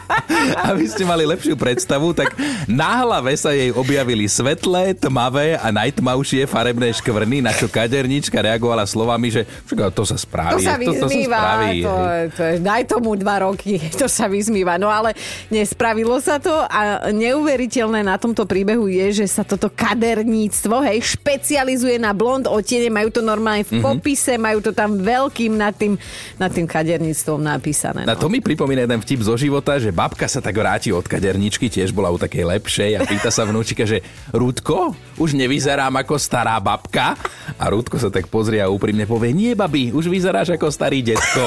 aby 0.70 0.84
ste 0.84 1.02
mali 1.02 1.24
lepšiu 1.26 1.54
predstavu, 1.54 2.12
tak 2.12 2.32
na 2.64 3.00
hlave 3.00 3.32
sa 3.34 3.50
jej 3.50 3.70
objavili 3.70 4.24
svetlé, 4.24 4.94
tmavé 4.94 5.54
a 5.54 5.68
najtmavšie 5.70 6.44
farebné 6.44 6.90
škvrny, 6.92 7.40
na 7.40 7.50
čo 7.50 7.66
kadernička 7.66 8.36
reagovala 8.36 8.84
slovami, 8.84 9.28
že 9.30 9.42
to 9.90 10.02
sa 10.02 10.16
spraví. 10.16 10.56
To 10.56 10.62
sa 10.62 10.74
to, 10.74 10.84
to 10.86 10.92
sa 10.94 11.06
vyzmýva, 11.06 11.38
spraví. 11.38 11.78
to, 11.80 11.92
to, 12.30 12.42
je- 12.46 12.58
daj 12.60 12.82
tomu 12.86 13.10
dva 13.14 13.36
roky, 13.42 13.72
to 14.00 14.06
sa 14.06 14.26
vyzmýva. 14.26 14.76
No 14.76 14.88
ale 14.88 15.12
nespravilo 15.48 16.16
sa 16.18 16.38
to 16.38 16.52
a 16.52 16.80
neuveriteľné 17.10 18.00
na 18.02 18.16
tomto 18.16 18.44
príbehu 18.44 18.86
je, 18.86 19.20
že 19.20 19.26
sa 19.28 19.42
toto 19.42 19.68
kaderníctvo, 19.68 20.76
hej, 20.82 20.98
špecializuje 21.12 21.96
na 21.96 22.10
blond 22.10 22.44
odtiene, 22.44 22.88
majú 22.88 23.10
to 23.10 23.20
normálne 23.20 23.62
Mhm. 23.62 23.68
v 23.68 23.74
popise, 23.78 24.34
majú 24.36 24.60
to 24.60 24.72
tam 24.72 24.96
veľkým 24.96 25.52
nad 25.52 25.72
tým, 25.72 25.94
nad 26.36 26.48
tým 26.48 26.64
kaderníctvom 26.64 27.40
napísané. 27.40 28.02
Na 28.02 28.14
No. 28.14 28.28
To 28.30 28.38
mi 28.38 28.46
pripomína 28.46 28.86
jeden 28.86 29.02
vtip 29.02 29.26
zo 29.26 29.34
života, 29.34 29.74
že 29.82 29.90
babka 29.90 30.30
sa 30.30 30.38
tak 30.38 30.54
vráti 30.54 30.94
od 30.94 31.02
kaderničky, 31.02 31.66
tiež 31.66 31.90
bola 31.90 32.14
u 32.14 32.18
takej 32.22 32.46
lepšej 32.46 32.90
a 32.94 33.00
pýta 33.02 33.26
sa 33.26 33.42
vnúčika, 33.42 33.82
že 33.82 34.06
Rúdko, 34.30 34.94
už 35.18 35.34
nevyzerám 35.34 35.98
ako 35.98 36.14
stará 36.14 36.54
babka? 36.62 37.18
A 37.58 37.66
Rúdko 37.66 37.98
sa 37.98 38.06
tak 38.06 38.30
pozrie 38.30 38.62
a 38.62 38.70
úprimne 38.70 39.02
povie, 39.02 39.34
nie 39.34 39.58
babi, 39.58 39.90
už 39.90 40.06
vyzeráš 40.06 40.54
ako 40.54 40.70
starý 40.70 41.02
detko. 41.02 41.42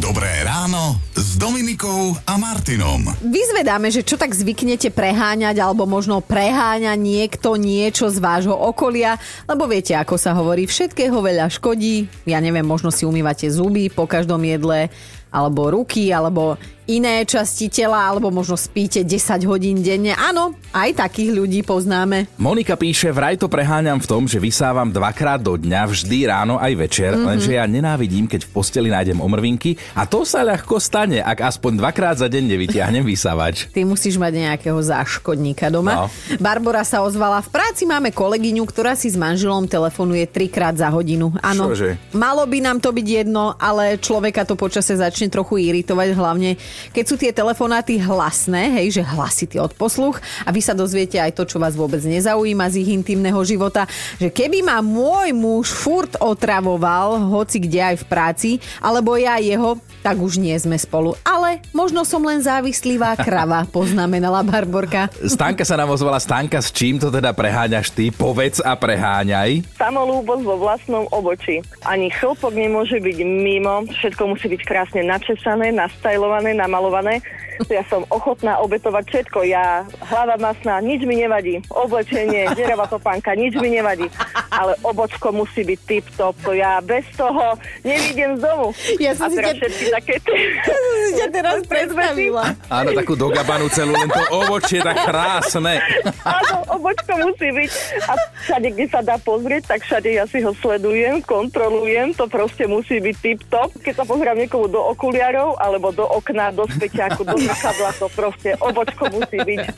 Dobré 0.00 0.30
ráno 0.46 0.96
s 1.12 1.36
Dominikou 1.36 2.16
a 2.24 2.38
Martinom. 2.40 3.02
Vyzvedáme, 3.20 3.90
že 3.90 4.06
čo 4.06 4.14
tak 4.14 4.30
zvyknete 4.30 4.94
preháňať, 4.94 5.58
alebo 5.58 5.84
možno 5.84 6.22
preháňa 6.22 6.94
niekto 6.94 7.58
niečo 7.58 8.08
z 8.08 8.16
vášho 8.16 8.54
okolia, 8.54 9.20
lebo 9.44 9.66
viete, 9.66 9.92
ako 9.92 10.16
sa 10.16 10.32
hovorí, 10.32 10.64
všetkého 10.70 11.18
veľa 11.18 11.50
škodí. 11.50 12.06
Ja 12.24 12.38
neviem, 12.38 12.64
možno 12.64 12.88
si 12.94 13.04
umývate 13.04 13.50
zuby 13.50 13.90
po 13.90 14.06
každom 14.06 14.40
jedle, 14.46 14.88
alebo 15.32 15.70
ruky, 15.70 16.12
alebo 16.12 16.56
iné 16.88 17.20
časti 17.28 17.68
tela, 17.68 18.00
alebo 18.00 18.32
možno 18.32 18.56
spíte 18.56 19.04
10 19.04 19.44
hodín 19.44 19.84
denne. 19.84 20.16
Áno, 20.16 20.56
aj 20.72 21.04
takých 21.04 21.36
ľudí 21.36 21.60
poznáme. 21.60 22.32
Monika 22.40 22.80
píše, 22.80 23.12
vraj 23.12 23.36
to 23.36 23.46
preháňam 23.46 24.00
v 24.00 24.08
tom, 24.08 24.24
že 24.24 24.40
vysávam 24.40 24.88
dvakrát 24.88 25.36
do 25.44 25.60
dňa, 25.60 25.84
vždy 25.84 26.18
ráno 26.32 26.56
aj 26.56 26.72
večer, 26.80 27.12
mm-hmm. 27.12 27.28
lenže 27.28 27.52
ja 27.52 27.68
nenávidím, 27.68 28.24
keď 28.24 28.48
v 28.48 28.52
posteli 28.56 28.88
nájdem 28.88 29.20
omrvinky 29.20 29.76
a 29.92 30.08
to 30.08 30.24
sa 30.24 30.40
ľahko 30.40 30.80
stane, 30.80 31.20
ak 31.20 31.44
aspoň 31.44 31.76
dvakrát 31.76 32.16
za 32.24 32.26
deň 32.32 32.56
nevytiahnem 32.56 33.04
vysávač. 33.04 33.68
Ty 33.68 33.84
musíš 33.84 34.16
mať 34.16 34.48
nejakého 34.48 34.80
záškodníka 34.80 35.68
doma. 35.68 36.08
No. 36.08 36.40
Barbara 36.40 36.88
sa 36.88 37.04
ozvala, 37.04 37.44
v 37.44 37.52
práci 37.52 37.84
máme 37.84 38.16
kolegyňu, 38.16 38.64
ktorá 38.64 38.96
si 38.96 39.12
s 39.12 39.20
manželom 39.20 39.68
telefonuje 39.68 40.24
trikrát 40.24 40.72
za 40.72 40.88
hodinu. 40.88 41.36
Áno, 41.44 41.68
malo 42.16 42.48
by 42.48 42.58
nám 42.64 42.80
to 42.80 42.96
byť 42.96 43.06
jedno, 43.06 43.52
ale 43.60 44.00
človeka 44.00 44.48
to 44.48 44.56
počase 44.56 44.96
začne 44.96 45.28
trochu 45.28 45.68
iritovať, 45.68 46.16
hlavne 46.16 46.56
keď 46.92 47.04
sú 47.04 47.14
tie 47.18 47.32
telefonáty 47.34 48.00
hlasné, 48.00 48.82
hej, 48.82 49.00
že 49.00 49.02
hlasitý 49.02 49.56
odposluch 49.60 50.18
a 50.44 50.50
vy 50.50 50.60
sa 50.62 50.74
dozviete 50.74 51.20
aj 51.20 51.36
to, 51.36 51.44
čo 51.46 51.60
vás 51.60 51.74
vôbec 51.74 52.00
nezaujíma 52.02 52.66
z 52.70 52.84
ich 52.84 52.90
intimného 52.94 53.40
života, 53.44 53.84
že 54.16 54.32
keby 54.32 54.64
ma 54.64 54.78
môj 54.84 55.34
muž 55.34 55.70
furt 55.70 56.14
otravoval, 56.18 57.20
hoci 57.30 57.62
kde 57.62 57.94
aj 57.94 57.96
v 58.02 58.08
práci, 58.08 58.50
alebo 58.82 59.14
ja 59.14 59.38
jeho, 59.38 59.78
tak 60.02 60.18
už 60.18 60.38
nie 60.38 60.54
sme 60.56 60.78
spolu. 60.78 61.14
Ale 61.26 61.60
možno 61.74 62.06
som 62.06 62.22
len 62.24 62.40
závislivá 62.40 63.18
krava, 63.18 63.66
poznamenala 63.76 64.42
Barborka. 64.46 65.10
Stanka 65.24 65.66
sa 65.66 65.76
nám 65.76 65.92
ozvala. 65.92 66.22
Stanka, 66.22 66.62
s 66.62 66.70
čím 66.72 66.96
to 66.96 67.12
teda 67.12 67.34
preháňaš 67.34 67.92
ty? 67.92 68.10
Povedz 68.10 68.62
a 68.62 68.74
preháňaj. 68.78 69.66
Samolúbosť 69.76 70.42
vo 70.46 70.56
vlastnom 70.58 71.04
obočí. 71.10 71.60
Ani 71.84 72.08
chlpok 72.08 72.54
nemôže 72.54 72.98
byť 72.98 73.18
mimo, 73.24 73.86
všetko 73.88 74.22
musí 74.34 74.46
byť 74.48 74.62
krásne 74.64 75.02
načesané, 75.04 75.70
nastajlované, 75.74 76.56
namalované. 76.68 77.22
Ja 77.78 77.82
som 77.86 78.02
ochotná 78.10 78.58
obetovať 78.62 79.04
všetko. 79.06 79.38
Ja 79.46 79.86
hlava 80.08 80.38
masná, 80.38 80.80
nič 80.82 81.04
mi 81.04 81.18
nevadí. 81.18 81.62
Oblečenie, 81.70 82.50
deravá 82.58 82.86
topánka, 82.86 83.34
nič 83.34 83.54
mi 83.58 83.74
nevadí. 83.74 84.06
Ale 84.50 84.74
obočko 84.82 85.30
musí 85.34 85.62
byť 85.62 85.80
tip-top. 85.86 86.34
To 86.42 86.50
ja 86.54 86.80
bez 86.82 87.04
toho 87.14 87.54
nevidím 87.82 88.38
z 88.38 88.40
domu. 88.42 88.74
Ja 88.98 89.12
som 89.14 89.30
a 89.30 89.34
teraz 89.34 89.54
te... 89.58 89.66
všetky 89.66 89.84
také... 89.92 90.14
Ja 90.68 90.76
som 90.76 90.94
si 91.00 91.10
ťa 91.16 91.28
teraz 91.32 91.58
predstavila. 91.64 92.44
Áno, 92.68 92.90
takú 92.92 93.14
dogabanú 93.16 93.66
celú, 93.72 93.94
len 93.94 94.10
to 94.10 94.22
ovočie 94.32 94.80
tak 94.84 95.00
krásne. 95.06 95.80
Áno, 96.24 96.56
obočko 96.76 97.12
musí 97.24 97.48
byť. 97.48 97.70
A 98.04 98.12
všade, 98.44 98.68
kde 98.74 98.86
sa 98.90 99.00
dá 99.00 99.16
pozrieť, 99.16 99.76
tak 99.76 99.80
všade 99.86 100.12
ja 100.12 100.24
si 100.28 100.44
ho 100.44 100.52
sledujem, 100.52 101.24
kontrolujem. 101.24 102.12
To 102.20 102.28
proste 102.28 102.68
musí 102.68 103.00
byť 103.00 103.16
tip-top. 103.22 103.70
Keď 103.80 103.94
sa 104.02 104.04
pozrám 104.04 104.36
niekomu 104.36 104.68
do 104.68 104.80
okuliarov, 104.92 105.56
alebo 105.56 105.88
do 105.94 106.04
okna, 106.04 106.52
do 106.52 106.68
späťáku, 106.68 107.24
do 107.24 107.38
zrkadla, 107.48 107.90
to 107.96 108.06
proste 108.12 108.50
obočko 108.60 109.04
musí 109.08 109.38
byť. 109.40 109.58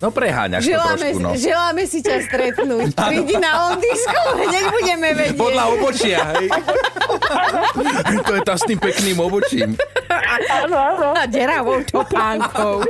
No 0.00 0.12
preháňaš 0.12 0.68
želáme, 0.68 0.96
to 0.96 1.16
trošku, 1.16 1.20
no. 1.20 1.30
Želáme 1.32 1.82
si 1.88 1.98
ťa 2.04 2.16
stretnúť. 2.28 2.92
Prídi 2.92 3.36
na 3.40 3.72
ondisku, 3.72 4.20
hneď 4.36 4.64
budeme 4.68 5.08
vedieť. 5.16 5.40
Podľa 5.40 5.64
obočia, 5.72 6.18
hej. 6.34 6.46
to 8.20 8.32
je 8.36 8.42
tá 8.44 8.54
s 8.56 8.64
tým 8.68 8.76
pekným 8.76 9.16
obočím. 9.20 9.76
Áno, 10.64 10.76
áno. 10.76 11.06
A 11.16 11.24
deravou 11.24 11.80
topánkou. 11.88 12.84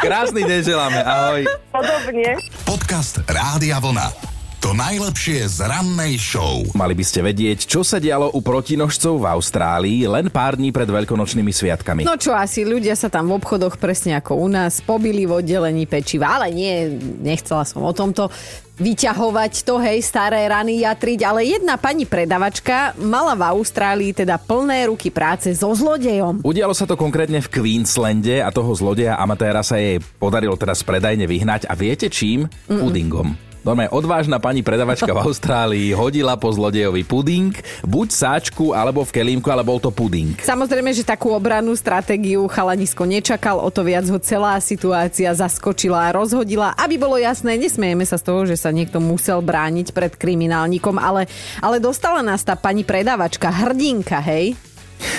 Krásny 0.00 0.44
deň 0.46 0.60
želáme, 0.64 1.00
ahoj. 1.04 1.42
Podobne. 1.68 2.40
Podcast 2.64 3.20
Rádia 3.28 3.76
Vlna. 3.76 4.31
To 4.62 4.78
najlepšie 4.78 5.42
z 5.58 5.66
rannej 5.66 6.22
show. 6.22 6.62
Mali 6.78 6.94
by 6.94 7.02
ste 7.02 7.18
vedieť, 7.18 7.66
čo 7.66 7.82
sa 7.82 7.98
dialo 7.98 8.30
u 8.30 8.38
protinožcov 8.38 9.18
v 9.18 9.26
Austrálii 9.26 10.06
len 10.06 10.30
pár 10.30 10.54
dní 10.54 10.70
pred 10.70 10.86
veľkonočnými 10.86 11.50
sviatkami. 11.50 12.06
No 12.06 12.14
čo 12.14 12.30
asi, 12.30 12.62
ľudia 12.62 12.94
sa 12.94 13.10
tam 13.10 13.26
v 13.26 13.42
obchodoch 13.42 13.74
presne 13.74 14.14
ako 14.22 14.38
u 14.38 14.46
nás 14.46 14.78
pobili 14.78 15.26
v 15.26 15.42
oddelení 15.42 15.90
pečiva, 15.90 16.38
ale 16.38 16.54
nie, 16.54 16.94
nechcela 17.26 17.66
som 17.66 17.82
o 17.82 17.90
tomto 17.90 18.30
vyťahovať 18.78 19.66
to, 19.66 19.82
hej, 19.82 19.98
staré 19.98 20.46
rany 20.46 20.86
jatriť, 20.86 21.26
ale 21.26 21.42
jedna 21.42 21.74
pani 21.74 22.06
predavačka 22.06 22.94
mala 23.02 23.34
v 23.34 23.42
Austrálii 23.58 24.14
teda 24.14 24.38
plné 24.38 24.86
ruky 24.86 25.10
práce 25.10 25.50
so 25.58 25.74
zlodejom. 25.74 26.38
Udialo 26.46 26.70
sa 26.70 26.86
to 26.86 26.94
konkrétne 26.94 27.42
v 27.42 27.50
Queenslande 27.50 28.38
a 28.38 28.54
toho 28.54 28.70
zlodeja 28.78 29.18
amatéra 29.18 29.66
sa 29.66 29.74
jej 29.82 29.98
podarilo 30.22 30.54
teda 30.54 30.78
z 30.78 30.86
predajne 30.86 31.26
vyhnať 31.26 31.66
a 31.66 31.74
viete 31.74 32.06
čím? 32.06 32.46
Mm-mm. 32.70 32.78
Pudingom. 32.78 33.51
Normálne 33.62 33.94
odvážna 33.94 34.42
pani 34.42 34.66
predavačka 34.66 35.14
v 35.14 35.22
Austrálii 35.30 35.94
hodila 35.94 36.34
po 36.34 36.50
zlodejovi 36.50 37.06
puding, 37.06 37.54
buď 37.86 38.08
sáčku, 38.10 38.74
alebo 38.74 39.06
v 39.06 39.14
kelímku, 39.14 39.46
ale 39.54 39.62
bol 39.62 39.78
to 39.78 39.94
puding. 39.94 40.34
Samozrejme, 40.42 40.90
že 40.90 41.06
takú 41.06 41.30
obrannú 41.30 41.70
stratégiu 41.78 42.42
chalanisko 42.50 43.06
nečakal, 43.06 43.62
o 43.62 43.70
to 43.70 43.86
viac 43.86 44.02
ho 44.10 44.18
celá 44.18 44.58
situácia 44.58 45.30
zaskočila 45.30 46.10
a 46.10 46.14
rozhodila. 46.14 46.74
Aby 46.74 46.98
bolo 46.98 47.14
jasné, 47.14 47.54
nesmejeme 47.54 48.02
sa 48.02 48.18
z 48.18 48.26
toho, 48.26 48.42
že 48.50 48.58
sa 48.58 48.74
niekto 48.74 48.98
musel 48.98 49.38
brániť 49.38 49.94
pred 49.94 50.12
kriminálnikom, 50.18 50.98
ale, 50.98 51.30
ale 51.62 51.78
dostala 51.78 52.18
nás 52.18 52.42
tá 52.42 52.58
pani 52.58 52.82
predavačka, 52.82 53.46
hrdinka, 53.46 54.18
hej? 54.26 54.58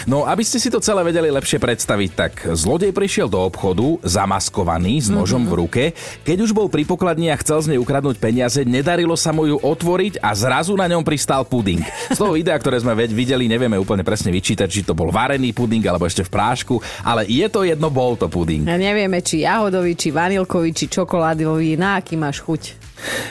No, 0.06 0.28
aby 0.28 0.44
ste 0.44 0.60
si 0.60 0.68
to 0.72 0.84
celé 0.84 1.04
vedeli 1.04 1.30
lepšie 1.32 1.60
predstaviť, 1.60 2.10
tak 2.14 2.34
zlodej 2.56 2.92
prišiel 2.92 3.28
do 3.28 3.40
obchodu, 3.40 4.00
zamaskovaný, 4.04 5.00
s 5.04 5.10
nožom 5.12 5.44
mm-hmm. 5.46 5.54
v 5.54 5.60
ruke. 5.60 5.84
Keď 6.24 6.38
už 6.44 6.52
bol 6.52 6.68
pri 6.68 6.84
pokladni 6.88 7.32
a 7.32 7.40
chcel 7.40 7.60
z 7.64 7.70
nej 7.76 7.80
ukradnúť 7.80 8.18
peniaze, 8.20 8.64
nedarilo 8.64 9.16
sa 9.16 9.32
mu 9.32 9.48
ju 9.48 9.58
otvoriť 9.60 10.20
a 10.24 10.32
zrazu 10.36 10.76
na 10.76 10.88
ňom 10.88 11.04
pristal 11.04 11.44
puding. 11.48 11.84
Z 12.12 12.20
toho 12.20 12.36
videa, 12.36 12.56
ktoré 12.56 12.80
sme 12.80 12.96
videli, 12.96 13.48
nevieme 13.48 13.80
úplne 13.80 14.02
presne 14.08 14.32
vyčítať, 14.32 14.68
či 14.68 14.82
to 14.88 14.96
bol 14.96 15.12
varený 15.12 15.52
puding 15.52 15.84
alebo 15.84 16.08
ešte 16.08 16.24
v 16.24 16.34
prášku, 16.34 16.80
ale 17.04 17.28
je 17.28 17.48
to 17.48 17.68
jedno, 17.68 17.92
bol 17.92 18.16
to 18.16 18.28
puding. 18.32 18.66
A 18.68 18.80
nevieme, 18.80 19.20
či 19.20 19.44
jahodový, 19.44 19.94
či 20.00 20.10
vanilkový, 20.10 20.72
či 20.72 20.86
čokoládový, 20.88 21.76
na 21.76 22.00
aký 22.00 22.16
máš 22.16 22.42
chuť. 22.42 22.62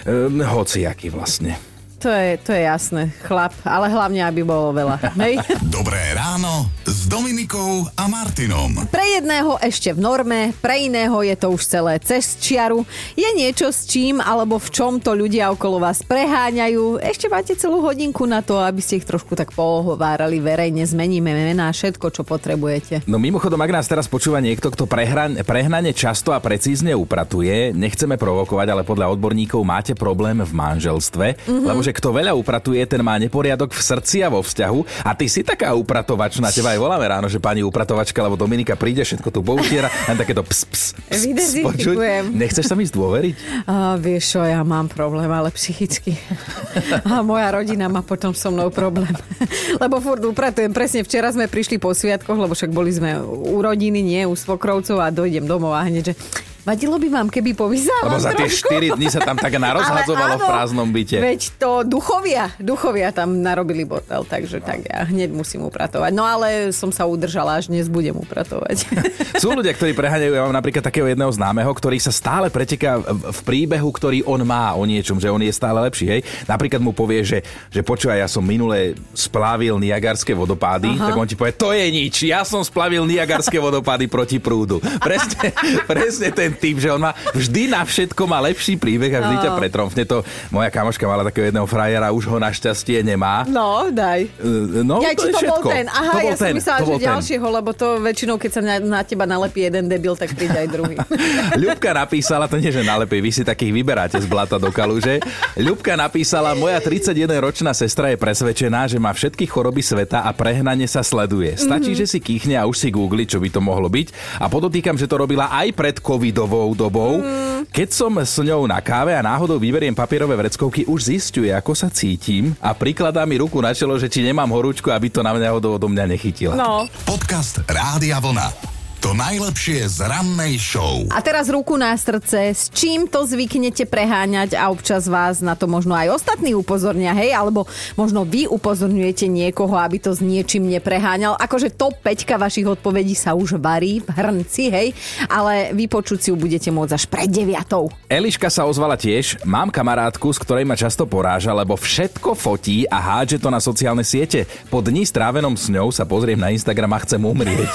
Ehm, 0.05 0.43
hociaký 0.43 1.09
vlastne. 1.09 1.72
To 2.03 2.11
je, 2.11 2.35
to 2.43 2.51
je 2.51 2.67
jasné, 2.67 3.15
chlap, 3.23 3.55
ale 3.63 3.87
hlavne, 3.87 4.27
aby 4.27 4.43
bolo 4.43 4.75
veľa. 4.75 5.15
Hej? 5.23 5.39
Dobré 5.79 6.03
ráno 6.19 6.82
s 7.03 7.11
Dominikou 7.11 7.91
a 7.99 8.07
Martinom. 8.07 8.87
Pre 8.87 9.07
jedného 9.19 9.59
ešte 9.59 9.91
v 9.91 9.99
norme, 9.99 10.55
pre 10.63 10.87
iného 10.87 11.19
je 11.27 11.35
to 11.35 11.51
už 11.51 11.67
celé 11.67 11.99
cez 11.99 12.39
čiaru. 12.39 12.87
Je 13.19 13.27
niečo 13.35 13.75
s 13.75 13.91
čím 13.91 14.23
alebo 14.23 14.63
v 14.63 14.71
čom 14.71 15.03
to 15.03 15.11
ľudia 15.11 15.51
okolo 15.51 15.83
vás 15.83 16.07
preháňajú. 16.07 17.03
Ešte 17.03 17.27
máte 17.27 17.59
celú 17.59 17.83
hodinku 17.83 18.23
na 18.23 18.39
to, 18.39 18.55
aby 18.63 18.79
ste 18.79 19.03
ich 19.03 19.09
trošku 19.09 19.35
tak 19.35 19.51
pohovárali 19.51 20.39
verejne. 20.39 20.87
Zmeníme 20.87 21.35
mená, 21.35 21.75
všetko, 21.75 22.15
čo 22.15 22.23
potrebujete. 22.23 23.03
No 23.11 23.19
mimochodom, 23.19 23.59
ak 23.59 23.83
nás 23.83 23.91
teraz 23.91 24.07
počúva 24.07 24.39
niekto, 24.39 24.71
kto 24.71 24.87
prehran, 24.87 25.35
prehnane 25.43 25.91
často 25.91 26.31
a 26.31 26.39
precízne 26.39 26.95
upratuje, 26.95 27.75
nechceme 27.75 28.15
provokovať, 28.15 28.79
ale 28.79 28.87
podľa 28.87 29.11
odborníkov 29.19 29.59
máte 29.67 29.99
problém 29.99 30.39
v 30.39 30.53
manželstve, 30.55 31.51
mm-hmm. 31.51 31.67
lebo 31.67 31.83
že 31.83 31.91
kto 31.99 32.15
veľa 32.15 32.31
upratuje, 32.39 32.79
ten 32.87 33.03
má 33.03 33.19
neporiadok 33.19 33.75
v 33.75 33.83
srdci 33.83 34.23
a 34.23 34.31
vo 34.31 34.39
vzťahu. 34.39 35.03
A 35.03 35.19
ty 35.19 35.27
si 35.27 35.43
taká 35.43 35.75
upratovačná, 35.75 36.55
teba 36.55 36.79
aj 36.79 36.92
voláme 36.93 37.09
ráno, 37.09 37.29
že 37.33 37.41
pani 37.41 37.65
upratovačka, 37.65 38.21
lebo 38.21 38.37
Dominika 38.37 38.77
príde, 38.77 39.01
všetko 39.01 39.33
tu 39.33 39.41
poutiera, 39.41 39.89
len 40.13 40.17
takéto 40.21 40.45
ps, 40.45 40.69
ps, 40.69 40.83
ps, 41.09 41.25
ps 41.25 41.53
počuť. 41.65 41.97
Nechceš 42.37 42.69
sa 42.69 42.77
mi 42.77 42.85
zdôveriť? 42.85 43.65
A, 43.65 43.97
vieš 43.97 44.37
čo, 44.37 44.45
ja 44.45 44.61
mám 44.61 44.93
problém, 44.93 45.33
ale 45.33 45.49
psychicky. 45.57 46.21
A 47.09 47.25
moja 47.25 47.49
rodina 47.49 47.89
má 47.89 48.05
potom 48.05 48.37
so 48.37 48.53
mnou 48.53 48.69
problém. 48.69 49.09
lebo 49.83 50.05
furt 50.05 50.21
upratujem. 50.21 50.77
Presne 50.77 51.01
včera 51.01 51.33
sme 51.33 51.49
prišli 51.49 51.81
po 51.81 51.97
sviatkoch, 51.97 52.37
lebo 52.37 52.53
však 52.53 52.69
boli 52.69 52.93
sme 52.93 53.25
u 53.25 53.57
rodiny, 53.65 54.05
nie 54.05 54.29
u 54.29 54.37
svokrovcov 54.37 55.01
a 55.01 55.09
dojdem 55.09 55.49
domov 55.49 55.73
a 55.73 55.89
hneď, 55.89 56.13
že 56.13 56.15
Vadilo 56.62 56.95
by 57.02 57.09
vám, 57.11 57.26
keby 57.26 57.59
povyzala 57.59 58.07
Lebo 58.07 58.23
za 58.23 58.38
tie 58.38 58.47
trošku? 58.47 58.71
4 58.71 58.95
dní 58.95 59.09
sa 59.11 59.21
tam 59.26 59.35
tak 59.35 59.50
narozhadzovalo 59.66 60.38
Ale 60.38 60.38
v 60.38 60.45
áno, 60.47 60.50
prázdnom 60.54 60.88
byte. 60.95 61.19
Veď 61.19 61.40
to 61.59 61.83
duchovia, 61.83 62.54
duchovia 62.62 63.11
tam 63.11 63.42
narobili 63.42 63.83
bordel, 63.83 64.23
takže 64.23 64.62
tak 64.62 64.87
ja 64.87 65.02
hneď 65.02 65.35
musím 65.35 65.66
upratovať. 65.66 66.14
No 66.14 66.23
ale 66.23 66.71
som 66.71 66.95
sa 66.95 67.02
udržala, 67.11 67.59
až 67.59 67.66
dnes 67.66 67.90
budem 67.90 68.14
upratovať. 68.14 68.87
Sú 69.42 69.50
ľudia, 69.50 69.75
ktorí 69.75 69.90
preháňajú, 69.99 70.33
ja 70.38 70.47
mám 70.47 70.54
napríklad 70.54 70.87
takého 70.87 71.11
jedného 71.11 71.35
známeho, 71.35 71.66
ktorý 71.75 71.99
sa 71.99 72.14
stále 72.14 72.47
preteká 72.47 73.02
v 73.02 73.33
v 73.33 73.40
príbehu, 73.42 73.88
ktorý 73.90 74.23
on 74.28 74.45
má 74.45 74.76
o 74.76 74.85
niečom, 74.85 75.16
že 75.16 75.33
on 75.33 75.40
je 75.40 75.50
stále 75.50 75.81
lepší, 75.83 76.07
hej. 76.07 76.21
Napríklad 76.45 76.78
mu 76.78 76.92
povie, 76.92 77.25
že, 77.25 77.42
že 77.73 77.81
počúvaj, 77.81 78.23
ja 78.23 78.28
som 78.28 78.45
minule 78.45 78.95
splávil 79.16 79.81
Niagarské 79.81 80.37
vodopády, 80.37 80.92
Aha. 80.95 81.11
tak 81.11 81.14
on 81.16 81.26
ti 81.26 81.35
povie, 81.35 81.57
to 81.57 81.73
je 81.73 81.87
nič, 81.88 82.28
ja 82.28 82.45
som 82.45 82.61
splavil 82.62 83.02
Niagarské 83.09 83.59
vodopády 83.66 84.07
proti 84.07 84.38
prúdu. 84.38 84.78
Presne, 85.00 85.50
presne 85.88 86.28
ten 86.31 86.52
typ, 86.57 86.77
že 86.79 86.89
on 86.93 87.01
má 87.01 87.13
vždy 87.33 87.73
na 87.73 87.83
všetko 87.85 88.23
má 88.25 88.39
lepší 88.45 88.77
príbeh 88.77 89.13
a 89.17 89.21
vždy 89.25 89.37
ťa 89.43 89.51
pretromfne 89.59 90.05
to. 90.05 90.23
Moja 90.49 90.69
kamoška 90.69 91.05
mala 91.05 91.27
takého 91.27 91.49
jedného 91.49 91.67
frajera, 91.69 92.13
už 92.13 92.29
ho 92.29 92.39
našťastie 92.41 93.03
nemá. 93.05 93.45
No, 93.49 93.89
daj. 93.93 94.29
E, 94.41 94.83
No, 94.83 94.99
ja, 95.01 95.15
to 95.15 95.29
či 95.29 95.33
to 95.33 95.39
všetko. 95.41 95.63
bol 95.63 95.73
ten. 95.73 95.87
Aha, 95.87 96.13
to 96.13 96.19
bol 96.19 96.31
ja 96.33 96.37
som 96.37 96.47
ten, 96.49 96.55
myslela, 96.59 96.79
to 96.79 96.85
že 96.85 96.95
ten. 96.97 97.09
ďalšieho, 97.09 97.47
lebo 97.49 97.71
to 97.73 97.87
väčšinou, 98.03 98.37
keď 98.37 98.51
sa 98.51 98.61
na, 98.61 98.75
na 98.81 99.01
teba 99.07 99.25
nalepí 99.25 99.61
jeden 99.63 99.87
debil, 99.87 100.15
tak 100.19 100.35
príde 100.35 100.57
aj 100.57 100.69
druhý. 100.69 100.97
Ľubka 101.63 101.91
napísala, 101.95 102.51
to 102.51 102.59
nie 102.59 102.73
že 102.73 102.83
nalepí, 102.83 103.21
vy 103.23 103.31
si 103.31 103.43
takých 103.47 103.73
vyberáte 103.73 104.19
z 104.19 104.27
blata 104.27 104.57
do 104.59 104.69
kaluže. 104.75 105.23
Ľubka 105.57 105.95
napísala, 105.95 106.53
moja 106.57 106.81
31-ročná 106.83 107.73
sestra 107.73 108.11
je 108.11 108.19
presvedčená, 108.19 108.91
že 108.91 108.99
má 108.99 109.13
všetky 109.15 109.47
choroby 109.47 109.81
sveta 109.85 110.25
a 110.27 110.31
prehnane 110.35 110.85
sa 110.89 111.01
sleduje. 111.05 111.55
Stačí, 111.57 111.93
mm-hmm. 111.95 112.03
že 112.03 112.07
si 112.11 112.19
kýchne 112.19 112.55
a 112.59 112.67
už 112.67 112.77
si 112.77 112.89
googli, 112.91 113.25
čo 113.25 113.39
by 113.39 113.49
to 113.53 113.61
mohlo 113.63 113.89
byť. 113.89 114.41
A 114.43 114.49
podotýkam, 114.49 114.99
že 114.99 115.07
to 115.09 115.21
robila 115.21 115.49
aj 115.53 115.69
pred 115.77 115.97
covidovou 116.43 116.75
dobou. 116.75 117.23
Mm. 117.23 117.71
Keď 117.71 117.89
som 117.95 118.13
s 118.19 118.37
ňou 118.43 118.67
na 118.67 118.83
káve 118.83 119.15
a 119.15 119.23
náhodou 119.23 119.57
vyberiem 119.57 119.95
papierové 119.95 120.35
vreckovky, 120.35 120.83
už 120.91 121.15
zistuje, 121.15 121.55
ako 121.55 121.73
sa 121.79 121.89
cítim 121.89 122.59
a 122.59 122.75
prikladá 122.75 123.23
mi 123.23 123.39
ruku 123.39 123.63
na 123.63 123.71
čelo, 123.71 123.95
že 123.97 124.11
či 124.11 124.27
nemám 124.27 124.51
horúčku, 124.51 124.91
aby 124.91 125.09
to 125.09 125.23
na 125.23 125.31
mňa 125.31 125.49
odo 125.55 125.87
mňa 125.87 126.05
nechytila. 126.11 126.55
No. 126.59 126.91
Podcast 127.07 127.63
Rádia 127.71 128.19
Vlna. 128.19 128.72
To 129.03 129.19
najlepšie 129.19 129.83
z 129.91 130.07
rannej 130.07 130.63
show. 130.63 131.03
A 131.11 131.19
teraz 131.19 131.51
ruku 131.51 131.75
na 131.75 131.91
srdce, 131.99 132.55
s 132.55 132.71
čím 132.71 133.11
to 133.11 133.27
zvyknete 133.27 133.83
preháňať 133.91 134.55
a 134.55 134.71
občas 134.71 135.11
vás 135.11 135.43
na 135.43 135.59
to 135.59 135.67
možno 135.67 135.91
aj 135.99 136.23
ostatní 136.23 136.55
upozornia, 136.55 137.11
hej, 137.11 137.35
alebo 137.35 137.67
možno 137.99 138.23
vy 138.23 138.47
upozorňujete 138.47 139.27
niekoho, 139.27 139.75
aby 139.75 139.99
to 139.99 140.15
s 140.15 140.23
niečím 140.23 140.71
nepreháňal. 140.71 141.35
Akože 141.35 141.75
top 141.75 141.99
5 141.99 142.31
vašich 142.39 142.63
odpovedí 142.63 143.19
sa 143.19 143.35
už 143.35 143.59
varí 143.59 143.99
v 143.99 144.07
hrnci, 144.07 144.71
hej, 144.71 144.95
ale 145.27 145.75
vypočuť 145.75 146.19
si 146.23 146.29
ju 146.31 146.39
budete 146.39 146.71
môcť 146.71 146.95
až 146.95 147.05
pred 147.11 147.27
deviatou. 147.27 147.91
Eliška 148.07 148.55
sa 148.55 148.71
ozvala 148.71 148.95
tiež. 148.95 149.43
Mám 149.43 149.75
kamarátku, 149.75 150.31
s 150.31 150.39
ktorej 150.39 150.63
ma 150.63 150.79
často 150.79 151.11
poráža, 151.11 151.51
lebo 151.51 151.75
všetko 151.75 152.39
fotí 152.39 152.87
a 152.87 153.03
hádže 153.03 153.43
to 153.43 153.51
na 153.51 153.59
sociálne 153.59 154.07
siete. 154.07 154.47
Po 154.71 154.79
dni 154.79 155.03
strávenom 155.03 155.59
s 155.59 155.67
ňou 155.75 155.91
sa 155.91 156.07
pozriem 156.07 156.39
na 156.39 156.55
Instagram 156.55 156.95
a 156.95 157.03
chcem 157.03 157.19
umrieť. 157.19 157.73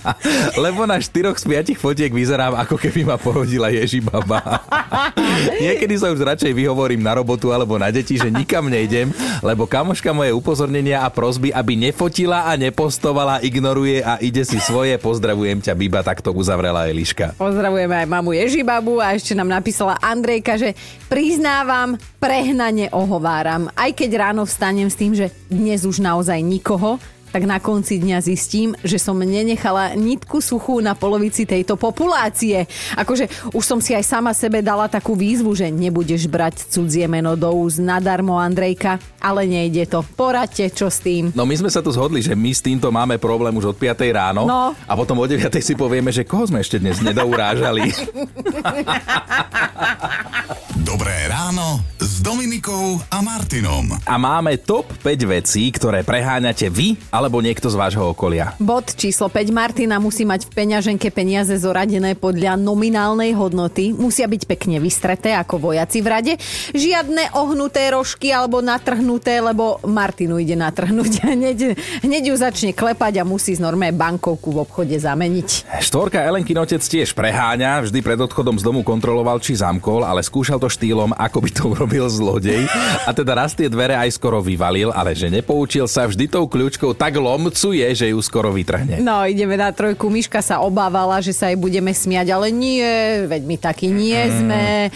lebo 0.63 0.85
na 0.85 0.97
štyroch 0.99 1.37
z 1.37 1.45
piatich 1.49 1.79
fotiek 1.79 2.11
vyzerám, 2.11 2.57
ako 2.59 2.75
keby 2.77 3.07
ma 3.07 3.15
porodila 3.19 3.69
Ježibaba. 3.69 4.63
Niekedy 5.63 5.95
sa 5.99 6.11
už 6.11 6.21
radšej 6.21 6.53
vyhovorím 6.53 7.01
na 7.01 7.17
robotu 7.17 7.51
alebo 7.51 7.77
na 7.77 7.89
deti, 7.89 8.17
že 8.19 8.29
nikam 8.29 8.67
nejdem, 8.69 9.11
lebo 9.41 9.65
kamoška 9.65 10.13
moje 10.13 10.31
upozornenia 10.35 11.03
a 11.05 11.09
prosby, 11.09 11.53
aby 11.53 11.77
nefotila 11.77 12.49
a 12.49 12.57
nepostovala, 12.59 13.41
ignoruje 13.41 14.01
a 14.03 14.19
ide 14.21 14.45
si 14.45 14.57
svoje. 14.61 14.95
Pozdravujem 14.97 15.59
ťa, 15.63 15.73
Biba, 15.77 16.05
takto 16.05 16.31
uzavrela 16.31 16.87
Eliška. 16.89 17.35
Pozdravujeme 17.37 18.05
aj 18.05 18.07
mamu 18.07 18.31
Ježibabu 18.37 19.01
a 19.01 19.15
ešte 19.15 19.33
nám 19.33 19.49
napísala 19.49 19.97
Andrejka, 19.99 20.55
že 20.59 20.77
priznávam, 21.09 21.97
prehnane 22.17 22.89
ohováram. 22.93 23.69
Aj 23.73 23.91
keď 23.91 24.29
ráno 24.29 24.45
vstanem 24.45 24.87
s 24.87 24.97
tým, 24.97 25.13
že 25.17 25.33
dnes 25.49 25.83
už 25.83 25.99
naozaj 25.99 26.39
nikoho, 26.41 26.97
tak 27.33 27.49
na 27.49 27.57
konci 27.57 27.97
dňa 27.97 28.21
zistím, 28.21 28.77
že 28.85 29.01
som 29.01 29.17
nenechala 29.17 29.97
nitku 29.97 30.37
suchú 30.37 30.85
na 30.85 30.93
polovici 30.93 31.49
tejto 31.49 31.81
populácie. 31.81 32.69
Akože 32.93 33.25
už 33.57 33.63
som 33.65 33.81
si 33.81 33.97
aj 33.97 34.05
sama 34.05 34.37
sebe 34.37 34.61
dala 34.61 34.85
takú 34.85 35.17
výzvu, 35.17 35.57
že 35.57 35.73
nebudeš 35.73 36.29
brať 36.29 36.69
cudzie 36.69 37.09
meno 37.09 37.33
do 37.33 37.49
úst 37.49 37.81
nadarmo, 37.81 38.37
Andrejka, 38.37 39.01
ale 39.17 39.49
nejde 39.49 39.89
to. 39.89 40.05
Poradte, 40.13 40.69
čo 40.69 40.93
s 40.93 41.01
tým. 41.01 41.33
No 41.33 41.49
my 41.49 41.57
sme 41.57 41.73
sa 41.73 41.81
tu 41.81 41.89
zhodli, 41.89 42.21
že 42.21 42.37
my 42.37 42.53
s 42.53 42.61
týmto 42.61 42.93
máme 42.93 43.17
problém 43.17 43.57
už 43.57 43.73
od 43.73 43.77
5 43.81 43.97
ráno 44.13 44.45
No. 44.45 44.77
a 44.77 44.93
potom 44.93 45.17
o 45.17 45.25
9 45.25 45.49
si 45.57 45.73
povieme, 45.73 46.13
že 46.13 46.29
koho 46.29 46.45
sme 46.45 46.61
ešte 46.61 46.77
dnes 46.77 47.01
nedourážali. 47.01 47.89
Dobré 50.85 51.25
ráno 51.25 51.81
Dominikou 52.23 53.03
a 53.11 53.19
Martinom. 53.19 53.99
A 54.07 54.15
máme 54.15 54.55
top 54.55 54.87
5 55.03 55.27
vecí, 55.27 55.67
ktoré 55.75 56.07
preháňate 56.07 56.71
vy 56.71 56.95
alebo 57.11 57.43
niekto 57.43 57.67
z 57.67 57.75
vášho 57.75 58.15
okolia. 58.15 58.55
Bod 58.63 58.95
číslo 58.95 59.27
5. 59.27 59.51
Martina 59.51 59.99
musí 59.99 60.23
mať 60.23 60.47
v 60.47 60.55
peňaženke 60.55 61.11
peniaze 61.11 61.51
zoradené 61.59 62.15
podľa 62.15 62.55
nominálnej 62.55 63.35
hodnoty. 63.35 63.91
Musia 63.91 64.23
byť 64.23 64.39
pekne 64.47 64.79
vystreté 64.79 65.35
ako 65.35 65.67
vojaci 65.67 65.99
v 65.99 66.07
rade. 66.07 66.33
Žiadne 66.71 67.35
ohnuté 67.35 67.91
rožky 67.91 68.31
alebo 68.31 68.63
natrhnuté, 68.63 69.43
lebo 69.43 69.83
Martinu 69.83 70.39
ide 70.39 70.55
natrhnúť. 70.55 71.27
Hneď, 71.35 71.75
hneď 72.07 72.23
ju 72.31 72.35
začne 72.39 72.71
klepať 72.71 73.19
a 73.19 73.27
musí 73.27 73.51
z 73.51 73.59
normé 73.59 73.91
bankovku 73.91 74.47
v 74.55 74.63
obchode 74.63 74.95
zameniť. 74.95 75.67
Štvorka 75.83 76.23
Elenkin 76.23 76.55
otec 76.55 76.79
tiež 76.79 77.11
preháňa, 77.11 77.83
vždy 77.83 77.99
pred 77.99 78.15
odchodom 78.15 78.55
z 78.55 78.63
domu 78.63 78.79
kontroloval, 78.79 79.43
či 79.43 79.59
zamkol, 79.59 80.07
ale 80.07 80.23
skúšal 80.23 80.55
to 80.61 80.71
štýlom, 80.71 81.11
ako 81.19 81.37
by 81.43 81.49
to 81.51 81.63
urobil 81.67 82.12
zlodej. 82.13 82.69
A 83.03 83.11
teda 83.11 83.33
raz 83.33 83.57
tie 83.57 83.65
dvere 83.65 83.97
aj 83.97 84.13
skoro 84.13 84.37
vyvalil, 84.39 84.93
ale 84.93 85.17
že 85.17 85.33
nepoučil 85.33 85.89
sa, 85.89 86.05
vždy 86.05 86.29
tou 86.29 86.45
kľúčkou 86.45 86.93
tak 86.93 87.17
lomcuje, 87.17 87.85
že 87.97 88.13
ju 88.13 88.19
skoro 88.21 88.53
vytrhne. 88.53 89.01
No, 89.01 89.25
ideme 89.25 89.57
na 89.57 89.73
trojku. 89.73 90.13
Miška 90.13 90.45
sa 90.45 90.61
obávala, 90.61 91.17
že 91.19 91.33
sa 91.33 91.49
jej 91.49 91.57
budeme 91.57 91.89
smiať, 91.89 92.29
ale 92.29 92.53
nie, 92.53 92.85
veď 93.25 93.41
my 93.43 93.55
takí 93.57 93.89
nie 93.89 94.21
sme. 94.29 94.93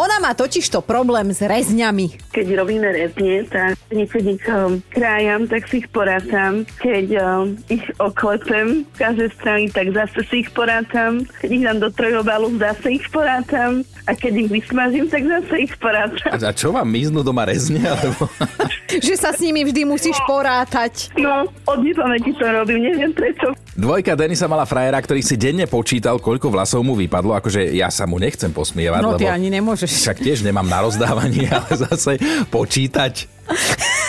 Ona 0.00 0.16
má 0.16 0.32
totižto 0.32 0.80
problém 0.80 1.28
s 1.28 1.44
rezňami. 1.44 2.32
Keď 2.32 2.46
robíme 2.56 2.88
rezne, 2.88 3.44
tak 3.44 3.76
niekedy 3.92 4.40
ich 4.40 4.48
um, 4.48 4.80
krájam, 4.88 5.44
tak 5.44 5.68
si 5.68 5.84
ich 5.84 5.88
porátam. 5.92 6.64
Keď 6.80 7.06
um, 7.20 7.52
ich 7.68 7.84
oklepem 8.00 8.88
z 8.88 8.96
každej 8.96 9.28
strany, 9.36 9.64
tak 9.68 9.92
zase 9.92 10.24
si 10.32 10.40
ich 10.40 10.48
porátam. 10.56 11.28
Keď 11.44 11.50
ich 11.52 11.64
dám 11.68 11.84
do 11.84 11.92
trojobalu, 11.92 12.56
zase 12.56 12.96
ich 12.96 13.04
porátam. 13.12 13.84
A 14.08 14.16
keď 14.16 14.48
ich 14.48 14.48
vysmažím, 14.48 15.04
tak 15.12 15.20
zase 15.28 15.68
ich 15.68 15.74
porátam. 15.76 16.32
A 16.32 16.52
čo 16.56 16.72
vám 16.72 16.88
miznú 16.88 17.20
doma 17.20 17.44
rezne? 17.44 17.84
Alebo... 17.84 18.24
Že 19.04 19.14
sa 19.20 19.36
s 19.36 19.44
nimi 19.44 19.68
vždy 19.68 19.84
musíš 19.84 20.16
porátať. 20.24 21.12
No, 21.20 21.44
od 21.68 21.78
nepamäti 21.84 22.32
to 22.40 22.48
robím, 22.48 22.88
neviem 22.88 23.12
prečo. 23.12 23.52
Dvojka 23.70 24.18
Denisa 24.18 24.44
mala 24.44 24.66
frajera, 24.66 24.98
ktorý 24.98 25.22
si 25.22 25.38
denne 25.38 25.64
počítal, 25.64 26.18
koľko 26.18 26.50
vlasov 26.50 26.82
mu 26.82 26.98
vypadlo. 26.98 27.38
Akože 27.38 27.70
ja 27.70 27.86
sa 27.88 28.04
mu 28.04 28.18
nechcem 28.18 28.50
posmievať, 28.50 29.00
No, 29.00 29.14
lebo 29.14 29.22
ty 29.22 29.30
ani 29.30 29.46
nemôžeš. 29.48 29.86
však 29.86 30.18
tiež 30.18 30.42
nemám 30.42 30.66
na 30.66 30.82
rozdávanie, 30.82 31.46
ale 31.54 31.70
zase 31.78 32.18
počítať. 32.50 33.30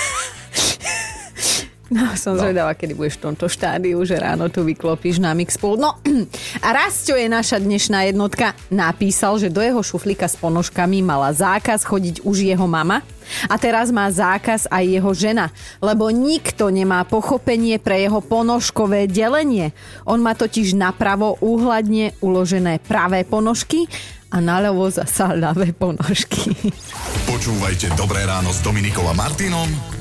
No, 1.91 2.15
som 2.15 2.39
no. 2.39 2.47
zvedavá, 2.47 2.71
kedy 2.71 2.95
budeš 2.95 3.19
v 3.19 3.23
tomto 3.27 3.51
štádiu, 3.51 3.99
že 4.07 4.15
ráno 4.15 4.47
tu 4.47 4.63
vyklopíš 4.63 5.19
na 5.19 5.35
Mixpool. 5.35 5.75
No, 5.75 5.99
a 6.65 6.67
Rastio 6.71 7.19
je 7.19 7.27
naša 7.27 7.59
dnešná 7.59 8.07
jednotka. 8.07 8.55
Napísal, 8.71 9.35
že 9.43 9.51
do 9.51 9.59
jeho 9.59 9.83
šuflíka 9.83 10.31
s 10.31 10.39
ponožkami 10.39 11.03
mala 11.03 11.35
zákaz 11.35 11.83
chodiť 11.83 12.23
už 12.23 12.47
jeho 12.47 12.63
mama. 12.63 13.03
A 13.51 13.59
teraz 13.59 13.91
má 13.91 14.07
zákaz 14.07 14.71
aj 14.71 14.83
jeho 14.87 15.11
žena, 15.11 15.51
lebo 15.83 16.07
nikto 16.11 16.71
nemá 16.71 17.03
pochopenie 17.03 17.75
pre 17.75 17.99
jeho 17.99 18.23
ponožkové 18.23 19.11
delenie. 19.11 19.75
On 20.07 20.19
má 20.19 20.31
totiž 20.31 20.75
napravo 20.79 21.35
úhladne 21.43 22.15
uložené 22.23 22.79
pravé 22.83 23.27
ponožky 23.27 23.87
a 24.31 24.39
naľavo 24.39 24.87
zasa 24.87 25.35
ľavé 25.35 25.75
ponožky. 25.75 26.55
Počúvajte 27.31 27.91
Dobré 27.99 28.23
ráno 28.23 28.55
s 28.55 28.63
Dominikou 28.63 29.03
a 29.07 29.15
Martinom 29.15 30.00